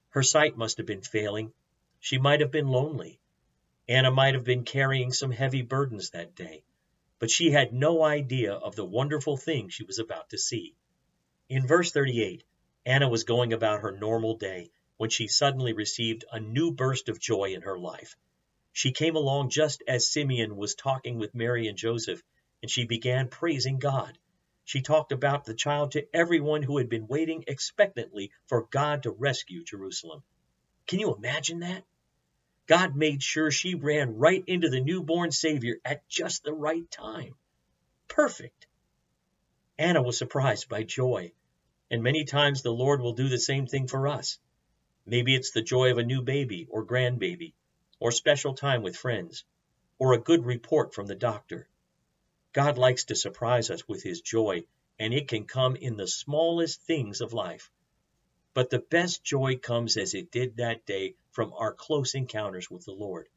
Her 0.10 0.22
sight 0.22 0.56
must 0.56 0.78
have 0.78 0.86
been 0.86 1.02
failing. 1.02 1.52
She 2.00 2.20
might 2.20 2.42
have 2.42 2.52
been 2.52 2.68
lonely. 2.68 3.20
Anna 3.90 4.12
might 4.12 4.36
have 4.36 4.44
been 4.44 4.66
carrying 4.66 5.14
some 5.14 5.32
heavy 5.32 5.64
burdens 5.64 6.12
that 6.12 6.36
day, 6.36 6.64
but 7.20 7.32
she 7.32 7.52
had 7.52 7.74
no 7.74 8.04
idea 8.04 8.54
of 8.54 8.76
the 8.76 8.86
wonderful 8.86 9.38
thing 9.38 9.70
she 9.70 9.84
was 9.84 10.00
about 10.00 10.30
to 10.30 10.38
see. 10.38 10.76
In 11.50 11.68
verse 11.68 11.92
38, 11.92 12.44
Anna 12.86 13.08
was 13.08 13.24
going 13.24 13.54
about 13.54 13.82
her 13.82 13.92
normal 13.92 14.38
day 14.38 14.72
when 14.98 15.10
she 15.10 15.28
suddenly 15.28 15.74
received 15.74 16.26
a 16.32 16.40
new 16.40 16.72
burst 16.72 17.10
of 17.10 17.20
joy 17.20 17.54
in 17.54 17.62
her 17.62 17.78
life. 17.78 18.16
She 18.74 18.92
came 18.92 19.16
along 19.16 19.50
just 19.50 19.84
as 19.88 20.08
Simeon 20.12 20.56
was 20.56 20.76
talking 20.76 21.18
with 21.18 21.36
Mary 21.36 21.68
and 21.68 21.78
Joseph, 21.78 22.22
and 22.62 22.70
she 22.70 22.86
began 22.86 23.30
praising 23.30 23.80
God. 23.80 24.18
She 24.64 24.82
talked 24.82 25.12
about 25.12 25.46
the 25.46 25.54
child 25.54 25.92
to 25.92 26.08
everyone 26.16 26.64
who 26.64 26.78
had 26.78 26.90
been 26.90 27.08
waiting 27.08 27.44
expectantly 27.48 28.32
for 28.48 28.68
God 28.72 29.04
to 29.04 29.12
rescue 29.12 29.64
Jerusalem. 29.64 30.24
Can 30.88 31.00
you 31.00 31.14
imagine 31.16 31.60
that? 31.60 31.86
God 32.68 32.96
made 32.96 33.22
sure 33.22 33.52
she 33.52 33.76
ran 33.76 34.18
right 34.18 34.44
into 34.48 34.70
the 34.70 34.82
newborn 34.82 35.32
Savior 35.32 35.80
at 35.86 36.08
just 36.10 36.44
the 36.44 36.54
right 36.54 36.90
time. 36.90 37.36
Perfect. 38.08 38.66
Anna 39.78 40.02
was 40.02 40.18
surprised 40.18 40.68
by 40.68 40.82
joy, 40.84 41.32
and 41.92 42.02
many 42.02 42.24
times 42.24 42.62
the 42.62 42.74
Lord 42.74 43.02
will 43.02 43.14
do 43.14 43.30
the 43.30 43.38
same 43.38 43.68
thing 43.68 43.88
for 43.88 44.08
us. 44.08 44.40
Maybe 45.06 45.36
it's 45.36 45.52
the 45.52 45.62
joy 45.62 45.92
of 45.92 46.00
a 46.00 46.04
new 46.04 46.24
baby 46.24 46.66
or 46.70 46.84
grandbaby, 46.84 47.54
or 48.00 48.12
special 48.12 48.56
time 48.56 48.82
with 48.82 48.98
friends, 48.98 49.44
or 50.00 50.14
a 50.14 50.20
good 50.20 50.44
report 50.46 50.96
from 50.96 51.06
the 51.06 51.16
doctor. 51.16 51.68
God 52.52 52.80
likes 52.80 53.06
to 53.06 53.16
surprise 53.16 53.70
us 53.70 53.88
with 53.88 54.02
his 54.02 54.22
joy, 54.22 54.66
and 54.98 55.14
it 55.14 55.28
can 55.28 55.46
come 55.46 55.76
in 55.76 55.98
the 55.98 56.08
smallest 56.08 56.82
things 56.82 57.22
of 57.22 57.34
life. 57.34 57.70
But 58.56 58.72
the 58.72 58.80
best 58.80 59.24
joy 59.24 59.58
comes 59.58 59.98
as 59.98 60.16
it 60.16 60.32
did 60.32 60.58
that 60.58 60.86
day 60.86 61.16
from 61.36 61.52
our 61.52 61.74
close 61.74 62.16
encounters 62.16 62.72
with 62.72 62.86
the 62.86 62.94
Lord. 62.94 63.28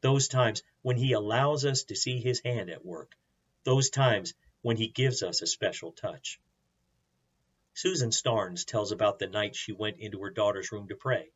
Those 0.00 0.26
times 0.26 0.62
when 0.80 0.96
he 0.96 1.12
allows 1.12 1.66
us 1.66 1.84
to 1.84 1.94
see 1.94 2.18
his 2.18 2.40
hand 2.40 2.70
at 2.70 2.84
work. 2.84 3.14
Those 3.62 3.90
times 3.90 4.32
when 4.62 4.78
he 4.78 4.88
gives 4.88 5.22
us 5.22 5.42
a 5.42 5.46
special 5.46 5.92
touch. 5.92 6.40
Susan 7.74 8.08
Starnes 8.08 8.64
tells 8.64 8.90
about 8.90 9.18
the 9.18 9.26
night 9.26 9.54
she 9.54 9.72
went 9.72 9.98
into 9.98 10.22
her 10.22 10.30
daughter's 10.30 10.72
room 10.72 10.88
to 10.88 10.96
pray. 10.96 11.30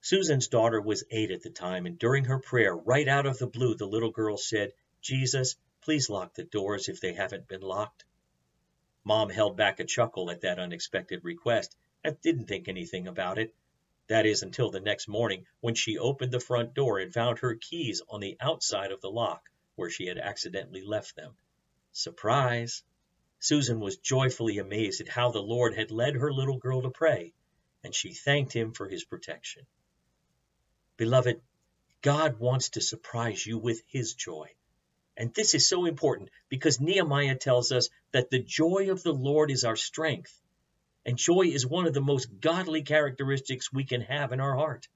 Susan's 0.00 0.48
daughter 0.48 0.80
was 0.80 1.04
eight 1.10 1.30
at 1.30 1.42
the 1.42 1.50
time, 1.50 1.84
and 1.84 1.98
during 1.98 2.24
her 2.24 2.38
prayer, 2.38 2.74
right 2.74 3.06
out 3.06 3.26
of 3.26 3.36
the 3.38 3.46
blue, 3.46 3.74
the 3.74 3.86
little 3.86 4.12
girl 4.12 4.38
said, 4.38 4.72
Jesus, 5.02 5.56
please 5.82 6.08
lock 6.08 6.32
the 6.32 6.44
doors 6.44 6.88
if 6.88 7.02
they 7.02 7.12
haven't 7.12 7.46
been 7.46 7.60
locked. 7.60 8.06
Mom 9.04 9.28
held 9.28 9.54
back 9.54 9.80
a 9.80 9.84
chuckle 9.84 10.30
at 10.30 10.40
that 10.40 10.58
unexpected 10.58 11.22
request 11.24 11.76
and 12.02 12.18
didn't 12.22 12.46
think 12.46 12.68
anything 12.68 13.06
about 13.06 13.38
it. 13.38 13.54
That 14.08 14.26
is 14.26 14.42
until 14.42 14.70
the 14.70 14.80
next 14.80 15.08
morning 15.08 15.46
when 15.60 15.74
she 15.74 15.98
opened 15.98 16.32
the 16.32 16.40
front 16.40 16.74
door 16.74 16.98
and 16.98 17.12
found 17.12 17.40
her 17.40 17.56
keys 17.56 18.02
on 18.08 18.20
the 18.20 18.36
outside 18.40 18.92
of 18.92 19.00
the 19.00 19.10
lock 19.10 19.50
where 19.74 19.90
she 19.90 20.06
had 20.06 20.18
accidentally 20.18 20.82
left 20.82 21.16
them. 21.16 21.36
Surprise! 21.92 22.82
Susan 23.38 23.80
was 23.80 23.98
joyfully 23.98 24.58
amazed 24.58 25.00
at 25.00 25.08
how 25.08 25.30
the 25.30 25.42
Lord 25.42 25.74
had 25.74 25.90
led 25.90 26.14
her 26.14 26.32
little 26.32 26.58
girl 26.58 26.82
to 26.82 26.90
pray, 26.90 27.32
and 27.84 27.94
she 27.94 28.12
thanked 28.12 28.52
him 28.52 28.72
for 28.72 28.88
his 28.88 29.04
protection. 29.04 29.66
Beloved, 30.96 31.42
God 32.00 32.38
wants 32.38 32.70
to 32.70 32.80
surprise 32.80 33.44
you 33.44 33.58
with 33.58 33.82
his 33.86 34.14
joy. 34.14 34.54
And 35.16 35.34
this 35.34 35.54
is 35.54 35.66
so 35.66 35.84
important 35.84 36.30
because 36.48 36.80
Nehemiah 36.80 37.36
tells 37.36 37.72
us 37.72 37.88
that 38.12 38.30
the 38.30 38.38
joy 38.38 38.90
of 38.90 39.02
the 39.02 39.12
Lord 39.14 39.50
is 39.50 39.64
our 39.64 39.76
strength. 39.76 40.40
And 41.06 41.16
joy 41.16 41.42
is 41.42 41.64
one 41.64 41.86
of 41.86 41.94
the 41.94 42.00
most 42.00 42.40
godly 42.40 42.82
characteristics 42.82 43.72
we 43.72 43.84
can 43.84 44.00
have 44.00 44.32
in 44.32 44.40
our 44.40 44.56
heart. 44.56 44.88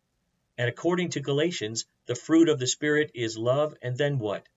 And 0.58 0.68
according 0.68 1.10
to 1.10 1.20
Galatians, 1.20 1.86
the 2.06 2.16
fruit 2.16 2.48
of 2.48 2.58
the 2.58 2.66
Spirit 2.66 3.12
is 3.14 3.38
love, 3.38 3.76
and 3.80 3.96
then 3.96 4.18
what? 4.18 4.48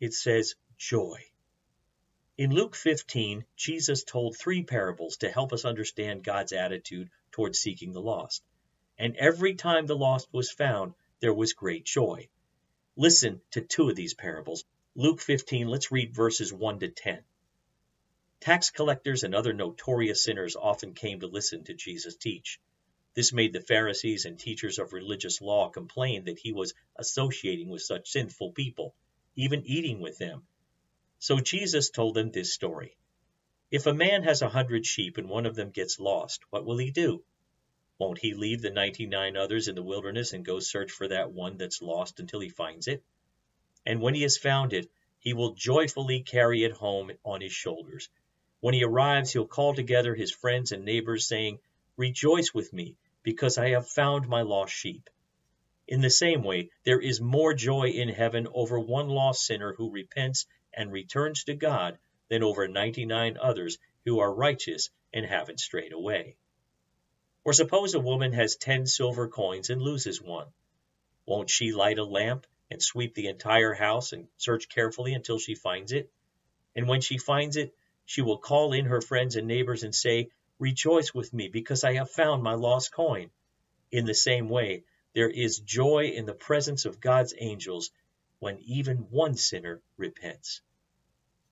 It 0.00 0.12
says 0.12 0.56
joy. 0.76 1.24
In 2.36 2.50
Luke 2.50 2.74
15, 2.74 3.44
Jesus 3.54 4.02
told 4.02 4.36
three 4.36 4.64
parables 4.64 5.18
to 5.18 5.30
help 5.30 5.52
us 5.52 5.64
understand 5.64 6.24
God's 6.24 6.52
attitude 6.52 7.10
towards 7.30 7.60
seeking 7.60 7.92
the 7.92 8.02
lost. 8.02 8.42
And 8.98 9.16
every 9.18 9.54
time 9.54 9.86
the 9.86 9.96
lost 9.96 10.26
was 10.32 10.50
found, 10.50 10.94
there 11.20 11.32
was 11.32 11.52
great 11.52 11.84
joy. 11.84 12.28
Listen 12.96 13.40
to 13.52 13.60
two 13.60 13.88
of 13.88 13.94
these 13.94 14.14
parables. 14.14 14.64
Luke 14.96 15.20
15, 15.20 15.68
let's 15.68 15.92
read 15.92 16.12
verses 16.12 16.52
1 16.52 16.80
to 16.80 16.88
10. 16.88 17.22
Tax 18.40 18.70
collectors 18.70 19.24
and 19.24 19.34
other 19.34 19.52
notorious 19.52 20.24
sinners 20.24 20.56
often 20.56 20.94
came 20.94 21.20
to 21.20 21.26
listen 21.26 21.64
to 21.64 21.74
Jesus 21.74 22.16
teach. 22.16 22.60
This 23.14 23.32
made 23.32 23.52
the 23.52 23.60
Pharisees 23.60 24.24
and 24.24 24.38
teachers 24.38 24.78
of 24.78 24.92
religious 24.92 25.40
law 25.40 25.68
complain 25.68 26.24
that 26.24 26.38
he 26.38 26.52
was 26.52 26.74
associating 26.96 27.68
with 27.68 27.82
such 27.82 28.10
sinful 28.10 28.52
people, 28.52 28.94
even 29.36 29.66
eating 29.66 30.00
with 30.00 30.18
them 30.18 30.46
so 31.20 31.40
Jesus 31.40 31.90
told 31.90 32.14
them 32.14 32.30
this 32.30 32.54
story. 32.54 32.96
If 33.72 33.86
a 33.86 33.94
man 33.94 34.22
has 34.22 34.40
a 34.40 34.48
hundred 34.48 34.86
sheep 34.86 35.18
and 35.18 35.28
one 35.28 35.46
of 35.46 35.56
them 35.56 35.70
gets 35.70 35.98
lost, 35.98 36.42
what 36.50 36.64
will 36.64 36.78
he 36.78 36.92
do? 36.92 37.24
Won't 37.98 38.20
he 38.20 38.34
leave 38.34 38.62
the 38.62 38.70
ninety 38.70 39.04
nine 39.06 39.36
others 39.36 39.66
in 39.66 39.74
the 39.74 39.82
wilderness 39.82 40.32
and 40.32 40.44
go 40.44 40.60
search 40.60 40.92
for 40.92 41.08
that 41.08 41.32
one 41.32 41.56
that's 41.56 41.82
lost 41.82 42.20
until 42.20 42.38
he 42.38 42.48
finds 42.48 42.86
it? 42.86 43.02
And 43.84 44.00
when 44.00 44.14
he 44.14 44.22
has 44.22 44.38
found 44.38 44.72
it, 44.72 44.88
he 45.18 45.34
will 45.34 45.54
joyfully 45.54 46.22
carry 46.22 46.62
it 46.62 46.70
home 46.70 47.10
on 47.24 47.40
his 47.40 47.52
shoulders. 47.52 48.08
When 48.60 48.74
he 48.74 48.82
arrives, 48.82 49.32
he'll 49.32 49.46
call 49.46 49.74
together 49.74 50.14
his 50.14 50.32
friends 50.32 50.72
and 50.72 50.84
neighbors, 50.84 51.28
saying, 51.28 51.60
Rejoice 51.96 52.52
with 52.52 52.72
me, 52.72 52.96
because 53.22 53.56
I 53.56 53.70
have 53.70 53.88
found 53.88 54.28
my 54.28 54.42
lost 54.42 54.74
sheep. 54.74 55.08
In 55.86 56.00
the 56.00 56.10
same 56.10 56.42
way, 56.42 56.70
there 56.84 57.00
is 57.00 57.20
more 57.20 57.54
joy 57.54 57.88
in 57.90 58.08
heaven 58.08 58.48
over 58.52 58.78
one 58.78 59.08
lost 59.08 59.46
sinner 59.46 59.74
who 59.74 59.90
repents 59.90 60.46
and 60.74 60.92
returns 60.92 61.44
to 61.44 61.54
God 61.54 61.98
than 62.28 62.42
over 62.42 62.68
99 62.68 63.38
others 63.40 63.78
who 64.04 64.18
are 64.18 64.34
righteous 64.34 64.90
and 65.12 65.24
haven't 65.24 65.60
strayed 65.60 65.92
away. 65.92 66.36
Or 67.44 67.52
suppose 67.52 67.94
a 67.94 68.00
woman 68.00 68.32
has 68.32 68.56
10 68.56 68.86
silver 68.86 69.28
coins 69.28 69.70
and 69.70 69.80
loses 69.80 70.20
one. 70.20 70.48
Won't 71.24 71.48
she 71.48 71.72
light 71.72 71.98
a 71.98 72.04
lamp 72.04 72.46
and 72.70 72.82
sweep 72.82 73.14
the 73.14 73.28
entire 73.28 73.72
house 73.72 74.12
and 74.12 74.28
search 74.36 74.68
carefully 74.68 75.14
until 75.14 75.38
she 75.38 75.54
finds 75.54 75.92
it? 75.92 76.10
And 76.74 76.88
when 76.88 77.00
she 77.00 77.18
finds 77.18 77.56
it, 77.56 77.74
she 78.08 78.22
will 78.22 78.38
call 78.38 78.72
in 78.72 78.86
her 78.86 79.02
friends 79.02 79.36
and 79.36 79.46
neighbors 79.46 79.82
and 79.82 79.94
say, 79.94 80.30
Rejoice 80.58 81.12
with 81.12 81.34
me, 81.34 81.48
because 81.48 81.84
I 81.84 81.92
have 81.96 82.10
found 82.10 82.42
my 82.42 82.54
lost 82.54 82.90
coin. 82.90 83.30
In 83.90 84.06
the 84.06 84.14
same 84.14 84.48
way, 84.48 84.84
there 85.12 85.28
is 85.28 85.58
joy 85.58 86.04
in 86.04 86.24
the 86.24 86.32
presence 86.32 86.86
of 86.86 87.02
God's 87.02 87.34
angels 87.36 87.90
when 88.38 88.60
even 88.60 89.10
one 89.10 89.36
sinner 89.36 89.82
repents. 89.98 90.62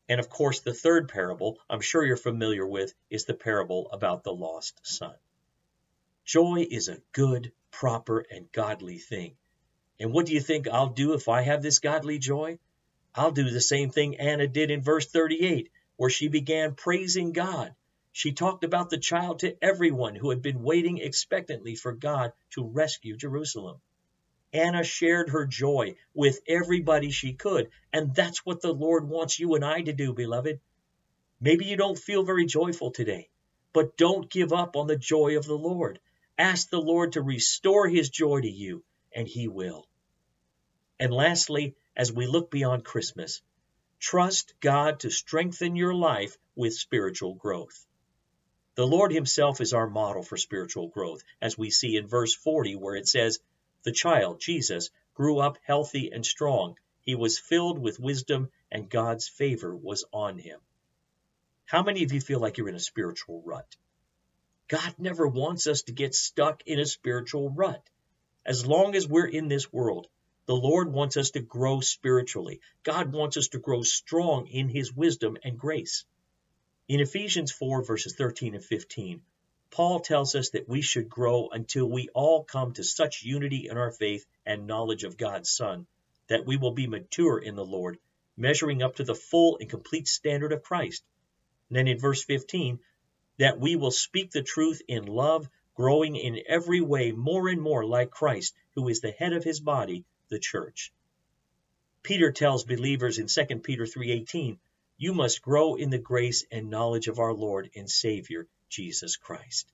And 0.09 0.19
of 0.19 0.31
course, 0.31 0.61
the 0.61 0.73
third 0.73 1.11
parable 1.11 1.59
I'm 1.69 1.83
sure 1.83 2.07
you're 2.07 2.17
familiar 2.17 2.67
with 2.67 2.95
is 3.11 3.27
the 3.27 3.35
parable 3.35 3.91
about 3.93 4.25
the 4.25 4.33
lost 4.33 4.81
son. 4.83 5.15
Joy 6.25 6.67
is 6.71 6.89
a 6.89 7.03
good, 7.13 7.53
proper, 7.71 8.21
and 8.31 8.51
godly 8.51 8.97
thing. 8.97 9.37
And 10.01 10.11
what 10.11 10.25
do 10.25 10.33
you 10.33 10.41
think 10.41 10.69
I'll 10.69 10.89
do 10.89 11.13
if 11.13 11.29
I 11.29 11.43
have 11.43 11.61
this 11.61 11.81
godly 11.81 12.19
joy? 12.19 12.59
I'll 13.15 13.33
do 13.33 13.51
the 13.51 13.61
same 13.61 13.91
thing 13.91 14.17
Anna 14.17 14.47
did 14.47 14.71
in 14.71 14.81
verse 14.81 15.07
38, 15.07 15.71
where 15.97 16.11
she 16.11 16.29
began 16.29 16.75
praising 16.75 17.33
God. 17.33 17.75
She 18.13 18.33
talked 18.33 18.65
about 18.65 18.91
the 18.91 18.99
child 18.99 19.41
to 19.41 19.57
everyone 19.63 20.15
who 20.15 20.31
had 20.31 20.43
been 20.43 20.63
waiting 20.63 20.99
expectantly 20.99 21.75
for 21.75 21.93
God 21.93 22.33
to 22.51 22.65
rescue 22.65 23.17
Jerusalem. 23.17 23.81
Anna 24.53 24.85
shared 24.85 25.31
her 25.31 25.47
joy 25.47 25.97
with 26.15 26.41
everybody 26.49 27.11
she 27.11 27.35
could, 27.35 27.71
and 27.93 28.15
that's 28.15 28.47
what 28.47 28.63
the 28.63 28.73
Lord 28.73 29.09
wants 29.09 29.39
you 29.39 29.55
and 29.55 29.65
I 29.65 29.83
to 29.83 29.93
do, 29.93 30.15
beloved. 30.15 30.61
Maybe 31.41 31.67
you 31.67 31.77
don't 31.77 31.99
feel 31.99 32.23
very 32.23 32.47
joyful 32.47 32.91
today, 32.91 33.29
but 33.73 33.97
don't 33.99 34.31
give 34.31 34.53
up 34.53 34.77
on 34.77 34.87
the 34.87 34.97
joy 34.97 35.37
of 35.37 35.45
the 35.45 35.59
Lord. 35.59 36.01
Ask 36.39 36.71
the 36.71 36.81
Lord 36.81 37.13
to 37.13 37.23
restore 37.23 37.89
his 37.89 38.09
joy 38.09 38.41
to 38.41 38.51
you, 38.51 38.83
and 39.13 39.29
he 39.29 39.49
will. 39.49 39.87
And 40.99 41.13
lastly, 41.13 41.75
as 41.95 42.11
we 42.11 42.27
look 42.27 42.51
beyond 42.51 42.85
Christmas, 42.85 43.43
trust 43.99 44.55
God 44.61 45.01
to 45.01 45.11
strengthen 45.11 45.77
your 45.77 45.95
life 45.95 46.37
with 46.55 46.75
spiritual 46.75 47.35
growth. 47.35 47.87
The 48.77 48.87
Lord 48.87 49.13
Himself 49.13 49.61
is 49.61 49.73
our 49.73 49.89
model 49.89 50.23
for 50.23 50.37
spiritual 50.37 50.89
growth, 50.89 51.23
as 51.41 51.57
we 51.57 51.71
see 51.71 51.97
in 51.97 52.07
verse 52.07 52.35
40, 52.35 52.77
where 52.77 52.95
it 52.95 53.09
says, 53.09 53.41
The 53.85 53.93
child, 53.93 54.41
Jesus, 54.41 54.91
grew 55.15 55.39
up 55.39 55.59
healthy 55.63 56.11
and 56.13 56.27
strong. 56.27 56.77
He 57.01 57.15
was 57.15 57.39
filled 57.39 57.79
with 57.79 57.99
wisdom, 57.99 58.51
and 58.71 58.91
God's 58.91 59.29
favor 59.29 59.75
was 59.75 60.05
on 60.13 60.39
him. 60.39 60.61
How 61.65 61.83
many 61.83 62.05
of 62.05 62.13
you 62.13 62.21
feel 62.21 62.39
like 62.39 62.59
you're 62.59 62.69
in 62.69 62.75
a 62.75 62.81
spiritual 62.81 63.43
rut? 63.43 63.77
God 64.69 64.95
never 64.99 65.27
wants 65.27 65.67
us 65.67 65.83
to 65.83 65.93
get 65.93 66.15
stuck 66.15 66.63
in 66.67 66.79
a 66.79 66.87
spiritual 66.87 67.49
rut. 67.51 67.89
As 68.45 68.67
long 68.67 68.95
as 68.95 69.09
we're 69.09 69.27
in 69.27 69.49
this 69.49 69.73
world, 69.73 70.09
the 70.47 70.57
Lord 70.57 70.93
wants 70.93 71.17
us 71.17 71.31
to 71.33 71.41
grow 71.41 71.81
spiritually. 71.81 72.61
God 72.83 73.13
wants 73.13 73.37
us 73.37 73.49
to 73.49 73.59
grow 73.59 73.83
strong 73.83 74.47
in 74.47 74.69
His 74.69 74.93
wisdom 74.93 75.37
and 75.45 75.59
grace. 75.59 76.05
In 76.89 77.01
Ephesians 77.01 77.53
4, 77.53 77.83
verses 77.85 78.15
13 78.15 78.55
and 78.55 78.65
15, 78.65 79.23
Paul 79.71 80.01
tells 80.01 80.35
us 80.35 80.51
that 80.51 80.69
we 80.69 80.81
should 80.81 81.09
grow 81.09 81.49
until 81.49 81.91
we 81.91 82.09
all 82.15 82.45
come 82.45 82.73
to 82.75 82.85
such 82.85 83.25
unity 83.25 83.69
in 83.69 83.77
our 83.77 83.91
faith 83.91 84.25
and 84.45 84.67
knowledge 84.67 85.05
of 85.05 85.17
God's 85.17 85.51
Son 85.51 85.87
that 86.29 86.47
we 86.47 86.57
will 86.57 86.73
be 86.73 86.87
mature 86.87 87.39
in 87.39 87.55
the 87.55 87.65
Lord, 87.65 87.99
measuring 88.37 88.83
up 88.83 88.97
to 88.97 89.05
the 89.05 89.15
full 89.15 89.59
and 89.59 89.71
complete 89.71 90.09
standard 90.09 90.53
of 90.53 90.63
Christ. 90.63 91.05
And 91.69 91.77
then 91.77 91.89
in 91.89 91.99
verse 91.99 92.25
15, 92.25 92.79
that 93.39 93.61
we 93.61 93.77
will 93.77 93.91
speak 93.91 94.31
the 94.31 94.43
truth 94.43 94.83
in 94.89 95.07
love, 95.07 95.49
growing 95.75 96.17
in 96.17 96.43
every 96.49 96.81
way 96.81 97.13
more 97.13 97.49
and 97.49 97.61
more 97.61 97.85
like 97.85 98.11
Christ, 98.11 98.55
who 98.75 98.89
is 98.89 99.01
the 99.01 99.11
head 99.11 99.33
of 99.33 99.45
his 99.45 99.61
body, 99.61 100.05
the 100.29 100.39
church. 100.39 100.93
Peter 102.03 102.31
tells 102.31 102.65
believers 102.65 103.19
in 103.19 103.29
2 103.29 103.63
Peter 103.63 103.87
3:18, 103.87 104.59
"You 104.97 105.13
must 105.13 105.43
grow 105.43 105.75
in 105.75 105.91
the 105.91 105.99
grace 105.99 106.45
and 106.51 106.71
knowledge 106.71 107.09
of 107.09 107.19
our 107.19 107.35
Lord 107.35 107.71
and 107.75 107.91
Savior 107.91 108.49
Jesus 108.69 109.17
Christ." 109.17 109.73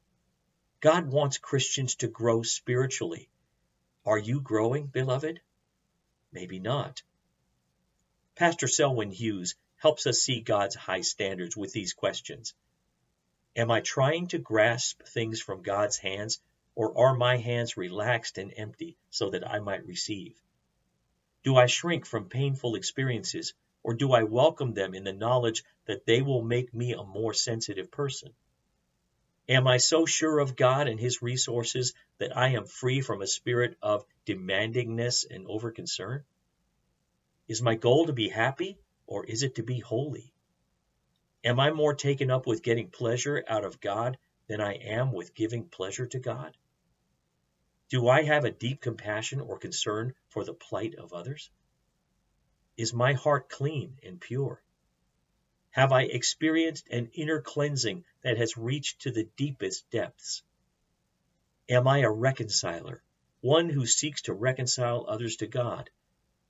God 0.80 1.06
wants 1.06 1.38
Christians 1.38 1.94
to 1.96 2.08
grow 2.08 2.42
spiritually. 2.42 3.28
Are 4.04 4.18
you 4.18 4.40
growing, 4.40 4.86
beloved? 4.86 5.40
Maybe 6.32 6.58
not. 6.58 7.02
Pastor 8.34 8.66
Selwyn 8.66 9.12
Hughes 9.12 9.54
helps 9.76 10.06
us 10.06 10.20
see 10.20 10.40
God's 10.40 10.74
high 10.74 11.02
standards 11.02 11.56
with 11.56 11.72
these 11.72 11.92
questions. 11.92 12.54
Am 13.54 13.70
I 13.70 13.80
trying 13.80 14.26
to 14.28 14.38
grasp 14.38 15.02
things 15.04 15.40
from 15.40 15.62
God's 15.62 15.98
hands 15.98 16.40
or 16.74 16.98
are 16.98 17.14
my 17.14 17.36
hands 17.36 17.76
relaxed 17.76 18.38
and 18.38 18.52
empty 18.56 18.96
so 19.10 19.30
that 19.30 19.46
I 19.46 19.60
might 19.60 19.86
receive? 19.86 20.41
Do 21.44 21.57
I 21.57 21.66
shrink 21.66 22.07
from 22.07 22.28
painful 22.28 22.76
experiences, 22.76 23.55
or 23.83 23.94
do 23.94 24.12
I 24.12 24.22
welcome 24.22 24.74
them 24.74 24.94
in 24.94 25.02
the 25.02 25.12
knowledge 25.12 25.64
that 25.87 26.07
they 26.07 26.22
will 26.22 26.42
make 26.42 26.72
me 26.72 26.92
a 26.92 27.02
more 27.02 27.35
sensitive 27.35 27.90
person? 27.90 28.33
Am 29.48 29.66
I 29.66 29.78
so 29.78 30.07
sure 30.07 30.38
of 30.38 30.55
God 30.55 30.87
and 30.87 31.00
His 31.00 31.20
resources 31.20 31.94
that 32.18 32.37
I 32.37 32.50
am 32.50 32.64
free 32.64 33.00
from 33.00 33.22
a 33.22 33.26
spirit 33.26 33.76
of 33.83 34.07
demandingness 34.24 35.26
and 35.28 35.46
overconcern? 35.46 36.22
Is 37.48 37.61
my 37.61 37.74
goal 37.74 38.07
to 38.07 38.12
be 38.12 38.28
happy, 38.28 38.78
or 39.07 39.26
is 39.26 39.42
it 39.42 39.57
to 39.57 39.64
be 39.64 39.81
holy? 39.81 40.33
Am 41.42 41.59
I 41.59 41.72
more 41.72 41.94
taken 41.94 42.31
up 42.31 42.46
with 42.46 42.62
getting 42.62 42.88
pleasure 42.88 43.44
out 43.48 43.64
of 43.64 43.81
God 43.81 44.16
than 44.46 44.61
I 44.61 44.74
am 44.74 45.11
with 45.11 45.35
giving 45.35 45.64
pleasure 45.64 46.07
to 46.07 46.20
God? 46.20 46.57
Do 47.92 48.09
I 48.09 48.22
have 48.22 48.46
a 48.46 48.50
deep 48.50 48.81
compassion 48.81 49.38
or 49.38 49.59
concern 49.59 50.14
for 50.31 50.44
the 50.44 50.55
plight 50.55 50.94
of 50.94 51.12
others? 51.12 51.50
Is 52.74 52.94
my 52.94 53.12
heart 53.12 53.50
clean 53.50 53.98
and 54.02 54.18
pure? 54.18 54.62
Have 55.72 55.92
I 55.92 56.05
experienced 56.05 56.88
an 56.88 57.11
inner 57.12 57.42
cleansing 57.42 58.07
that 58.22 58.38
has 58.38 58.57
reached 58.57 59.02
to 59.02 59.11
the 59.11 59.28
deepest 59.37 59.90
depths? 59.90 60.42
Am 61.68 61.87
I 61.87 61.98
a 61.98 62.11
reconciler, 62.11 63.02
one 63.42 63.68
who 63.68 63.85
seeks 63.85 64.22
to 64.22 64.33
reconcile 64.33 65.05
others 65.07 65.37
to 65.37 65.46
God, 65.46 65.90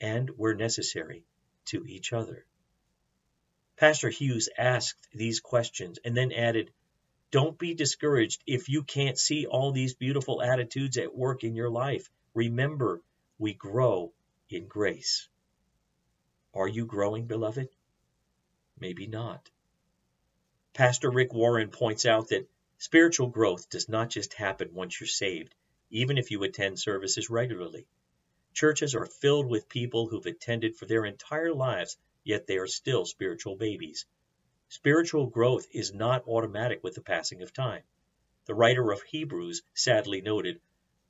and, 0.00 0.30
where 0.36 0.54
necessary, 0.54 1.24
to 1.64 1.84
each 1.86 2.12
other? 2.12 2.46
Pastor 3.74 4.10
Hughes 4.10 4.48
asked 4.56 5.08
these 5.12 5.40
questions 5.40 5.98
and 6.04 6.16
then 6.16 6.30
added, 6.30 6.72
don't 7.32 7.58
be 7.58 7.72
discouraged 7.72 8.44
if 8.46 8.68
you 8.68 8.82
can't 8.82 9.18
see 9.18 9.46
all 9.46 9.72
these 9.72 9.94
beautiful 9.94 10.42
attitudes 10.42 10.98
at 10.98 11.16
work 11.16 11.44
in 11.44 11.56
your 11.56 11.70
life. 11.70 12.10
Remember, 12.34 13.00
we 13.38 13.54
grow 13.54 14.12
in 14.50 14.66
grace. 14.66 15.28
Are 16.52 16.68
you 16.68 16.84
growing, 16.84 17.26
beloved? 17.26 17.70
Maybe 18.78 19.06
not. 19.06 19.50
Pastor 20.74 21.10
Rick 21.10 21.32
Warren 21.32 21.70
points 21.70 22.04
out 22.04 22.28
that 22.28 22.48
spiritual 22.76 23.28
growth 23.28 23.70
does 23.70 23.88
not 23.88 24.10
just 24.10 24.34
happen 24.34 24.74
once 24.74 25.00
you're 25.00 25.08
saved, 25.08 25.54
even 25.88 26.18
if 26.18 26.30
you 26.30 26.42
attend 26.42 26.78
services 26.78 27.30
regularly. 27.30 27.86
Churches 28.52 28.94
are 28.94 29.06
filled 29.06 29.48
with 29.48 29.70
people 29.70 30.06
who've 30.06 30.26
attended 30.26 30.76
for 30.76 30.84
their 30.84 31.06
entire 31.06 31.54
lives, 31.54 31.96
yet 32.24 32.46
they 32.46 32.58
are 32.58 32.66
still 32.66 33.06
spiritual 33.06 33.56
babies. 33.56 34.04
Spiritual 34.74 35.26
growth 35.26 35.66
is 35.70 35.92
not 35.92 36.26
automatic 36.26 36.82
with 36.82 36.94
the 36.94 37.02
passing 37.02 37.42
of 37.42 37.52
time. 37.52 37.82
The 38.46 38.54
writer 38.54 38.90
of 38.90 39.02
Hebrews 39.02 39.62
sadly 39.74 40.22
noted, 40.22 40.62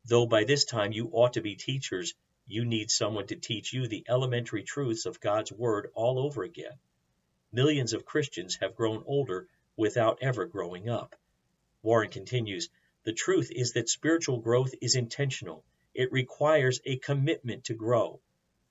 though 0.04 0.26
by 0.26 0.42
this 0.42 0.64
time 0.64 0.90
you 0.90 1.10
ought 1.12 1.34
to 1.34 1.42
be 1.42 1.54
teachers, 1.54 2.12
you 2.44 2.64
need 2.64 2.90
someone 2.90 3.28
to 3.28 3.36
teach 3.36 3.72
you 3.72 3.86
the 3.86 4.04
elementary 4.08 4.64
truths 4.64 5.06
of 5.06 5.20
God's 5.20 5.52
Word 5.52 5.92
all 5.94 6.18
over 6.18 6.42
again. 6.42 6.76
Millions 7.52 7.92
of 7.92 8.04
Christians 8.04 8.56
have 8.56 8.74
grown 8.74 9.04
older 9.06 9.46
without 9.76 10.18
ever 10.22 10.44
growing 10.44 10.88
up. 10.88 11.14
Warren 11.82 12.10
continues, 12.10 12.68
the 13.04 13.12
truth 13.12 13.52
is 13.52 13.74
that 13.74 13.88
spiritual 13.88 14.38
growth 14.38 14.74
is 14.80 14.96
intentional. 14.96 15.64
It 15.94 16.10
requires 16.10 16.80
a 16.84 16.96
commitment 16.96 17.66
to 17.66 17.74
grow. 17.74 18.20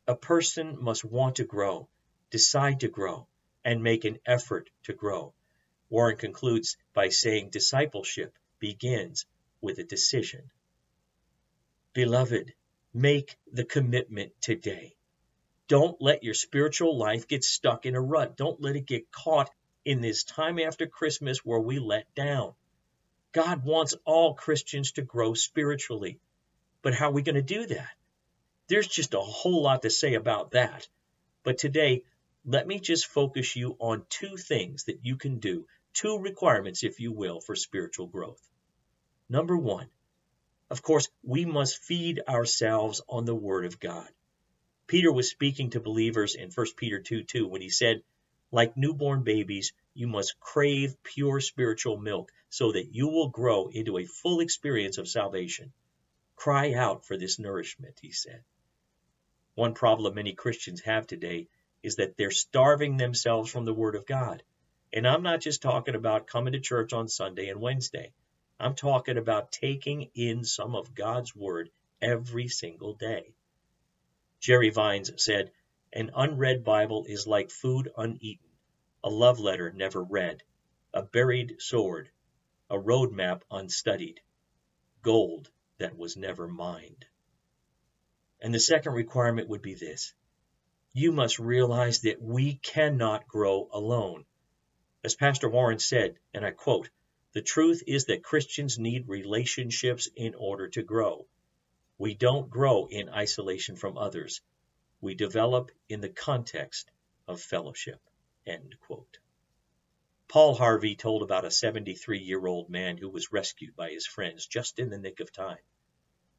A 0.06 0.18
person 0.18 0.84
must 0.84 1.06
want 1.06 1.38
to 1.38 1.46
grow, 1.46 1.88
decide 2.30 2.82
to 2.82 2.90
grow, 2.90 3.30
and 3.64 3.84
make 3.84 4.06
an 4.06 4.20
effort 4.26 4.70
to 4.84 4.94
grow. 4.94 5.34
Warren 5.90 6.18
concludes 6.18 6.78
by 6.94 7.10
saying 7.10 7.50
discipleship 7.50 8.34
begins 8.60 9.26
with 9.62 9.78
a 9.78 9.84
decision. 9.84 10.50
Beloved, 11.94 12.54
make 12.94 13.38
the 13.52 13.66
commitment 13.66 14.32
today. 14.42 14.96
Don't 15.68 16.02
let 16.02 16.24
your 16.24 16.34
spiritual 16.34 16.98
life 16.98 17.28
get 17.28 17.44
stuck 17.44 17.86
in 17.86 17.96
a 17.96 18.02
rut. 18.02 18.36
Don't 18.36 18.62
let 18.62 18.76
it 18.76 18.86
get 18.86 19.12
caught 19.12 19.50
in 19.86 20.02
this 20.02 20.24
time 20.24 20.60
after 20.60 20.88
Christmas 20.88 21.46
where 21.46 21.60
we 21.60 21.80
let 21.80 22.14
down. 22.16 22.54
God 23.32 23.64
wants 23.64 23.96
all 24.06 24.34
Christians 24.34 24.94
to 24.94 25.02
grow 25.02 25.34
spiritually. 25.34 26.20
But 26.82 26.94
how 26.94 27.10
are 27.10 27.14
we 27.14 27.22
going 27.22 27.36
to 27.36 27.42
do 27.42 27.66
that? 27.68 27.92
There's 28.68 28.88
just 28.88 29.14
a 29.14 29.20
whole 29.20 29.64
lot 29.64 29.82
to 29.84 29.90
say 29.90 30.16
about 30.16 30.52
that. 30.52 30.88
But 31.44 31.58
today, 31.58 32.04
let 32.46 32.66
me 32.66 32.80
just 32.80 33.06
focus 33.06 33.56
you 33.56 33.76
on 33.80 34.06
two 34.10 34.36
things 34.36 34.86
that 34.86 35.06
you 35.06 35.16
can 35.16 35.40
do, 35.40 35.68
two 35.94 36.18
requirements, 36.18 36.84
if 36.84 37.00
you 37.00 37.12
will, 37.12 37.40
for 37.40 37.56
spiritual 37.56 38.08
growth. 38.08 38.42
Number 39.30 39.56
one, 39.56 39.90
of 40.70 40.82
course, 40.82 41.08
we 41.22 41.46
must 41.46 41.84
feed 41.84 42.22
ourselves 42.28 43.02
on 43.08 43.26
the 43.26 43.36
Word 43.36 43.66
of 43.66 43.80
God. 43.80 44.10
Peter 44.88 45.12
was 45.12 45.30
speaking 45.30 45.70
to 45.70 45.80
believers 45.80 46.34
in 46.34 46.50
1 46.50 46.66
Peter 46.78 47.00
2 47.00 47.24
2 47.24 47.48
when 47.48 47.62
he 47.62 47.70
said, 47.70 48.02
Like 48.52 48.76
newborn 48.76 49.24
babies, 49.24 49.74
you 49.94 50.08
must 50.08 50.40
crave 50.40 50.96
pure 51.04 51.40
spiritual 51.42 51.98
milk 51.98 52.32
so 52.50 52.72
that 52.72 52.94
you 52.94 53.08
will 53.08 53.30
grow 53.30 53.68
into 53.68 53.98
a 53.98 54.06
full 54.06 54.40
experience 54.40 54.98
of 54.98 55.08
salvation. 55.08 55.74
Cry 56.36 56.74
out 56.74 57.06
for 57.06 57.18
this 57.18 57.38
nourishment, 57.38 58.00
he 58.02 58.12
said. 58.12 58.44
One 59.54 59.74
problem 59.76 60.16
many 60.16 60.34
Christians 60.34 60.82
have 60.82 61.06
today 61.06 61.48
is 61.84 61.96
that 61.96 62.18
they're 62.18 62.32
starving 62.32 62.98
themselves 62.98 63.52
from 63.52 63.66
the 63.66 63.74
Word 63.74 63.96
of 63.96 64.06
God. 64.06 64.44
And 64.94 65.08
I'm 65.08 65.24
not 65.24 65.42
just 65.42 65.62
talking 65.62 65.96
about 65.96 66.28
coming 66.28 66.54
to 66.54 66.60
church 66.60 66.94
on 66.94 67.08
Sunday 67.08 67.50
and 67.50 67.62
Wednesday. 67.62 68.14
I'm 68.60 68.76
talking 68.76 69.18
about 69.18 69.52
taking 69.52 70.12
in 70.14 70.44
some 70.44 70.76
of 70.76 70.94
God's 70.94 71.36
Word 71.36 71.72
every 72.02 72.48
single 72.48 72.94
day. 72.94 73.34
Jerry 74.40 74.70
Vines 74.70 75.12
said, 75.24 75.52
An 75.94 76.12
unread 76.16 76.64
Bible 76.64 77.06
is 77.08 77.28
like 77.28 77.52
food 77.52 77.92
uneaten, 77.98 78.50
a 79.04 79.10
love 79.10 79.40
letter 79.40 79.72
never 79.72 80.04
read, 80.04 80.44
a 80.94 81.02
buried 81.04 81.62
sword, 81.62 82.10
a 82.70 82.78
road 82.78 83.12
map 83.12 83.44
unstudied, 83.50 84.22
gold 85.02 85.50
that 85.78 85.98
was 85.98 86.18
never 86.18 86.48
mined. 86.48 87.06
And 88.42 88.54
the 88.54 88.60
second 88.60 88.94
requirement 88.94 89.50
would 89.50 89.62
be 89.62 89.76
this 89.76 90.14
you 90.94 91.14
must 91.14 91.40
realize 91.40 92.02
that 92.02 92.22
we 92.22 92.56
cannot 92.56 93.26
grow 93.26 93.70
alone. 93.72 94.26
As 95.06 95.16
Pastor 95.16 95.50
Warren 95.50 95.80
said, 95.80 96.20
and 96.34 96.46
I 96.46 96.52
quote, 96.52 96.90
the 97.32 97.42
truth 97.42 97.82
is 97.88 98.06
that 98.06 98.24
Christians 98.24 98.78
need 98.78 99.08
relationships 99.08 100.10
in 100.18 100.36
order 100.36 100.68
to 100.70 100.84
grow. 100.84 101.28
We 101.98 102.14
don't 102.14 102.50
grow 102.50 102.88
in 102.88 103.08
isolation 103.08 103.78
from 103.78 103.98
others. 103.98 104.42
We 105.00 105.16
develop 105.16 105.72
in 105.88 106.02
the 106.02 106.10
context 106.10 106.92
of 107.26 107.40
fellowship. 107.40 108.02
End 108.46 108.76
quote. 108.82 109.20
Paul 110.28 110.56
Harvey 110.56 110.96
told 110.96 111.24
about 111.24 111.46
a 111.46 111.52
73 111.52 112.20
year 112.20 112.46
old 112.46 112.70
man 112.70 112.98
who 112.98 113.10
was 113.10 113.32
rescued 113.32 113.78
by 113.78 113.92
his 113.92 114.06
friends 114.06 114.46
just 114.46 114.78
in 114.78 114.90
the 114.90 114.98
nick 114.98 115.22
of 115.22 115.32
time. 115.32 115.64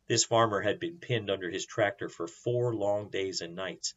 This 0.09 0.25
farmer 0.25 0.61
had 0.61 0.79
been 0.79 0.99
pinned 0.99 1.31
under 1.31 1.49
his 1.49 1.65
tractor 1.65 2.11
for 2.11 2.27
four 2.27 2.75
long 2.75 3.09
days 3.09 3.41
and 3.41 3.55
nights 3.55 3.95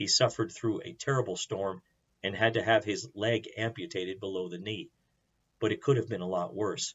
he 0.00 0.06
suffered 0.06 0.50
through 0.50 0.80
a 0.80 0.94
terrible 0.94 1.36
storm 1.36 1.82
and 2.22 2.34
had 2.34 2.54
to 2.54 2.62
have 2.62 2.86
his 2.86 3.10
leg 3.14 3.46
amputated 3.58 4.18
below 4.18 4.48
the 4.48 4.56
knee. 4.56 4.88
But 5.58 5.72
it 5.72 5.82
could 5.82 5.98
have 5.98 6.08
been 6.08 6.22
a 6.22 6.26
lot 6.26 6.54
worse. 6.54 6.94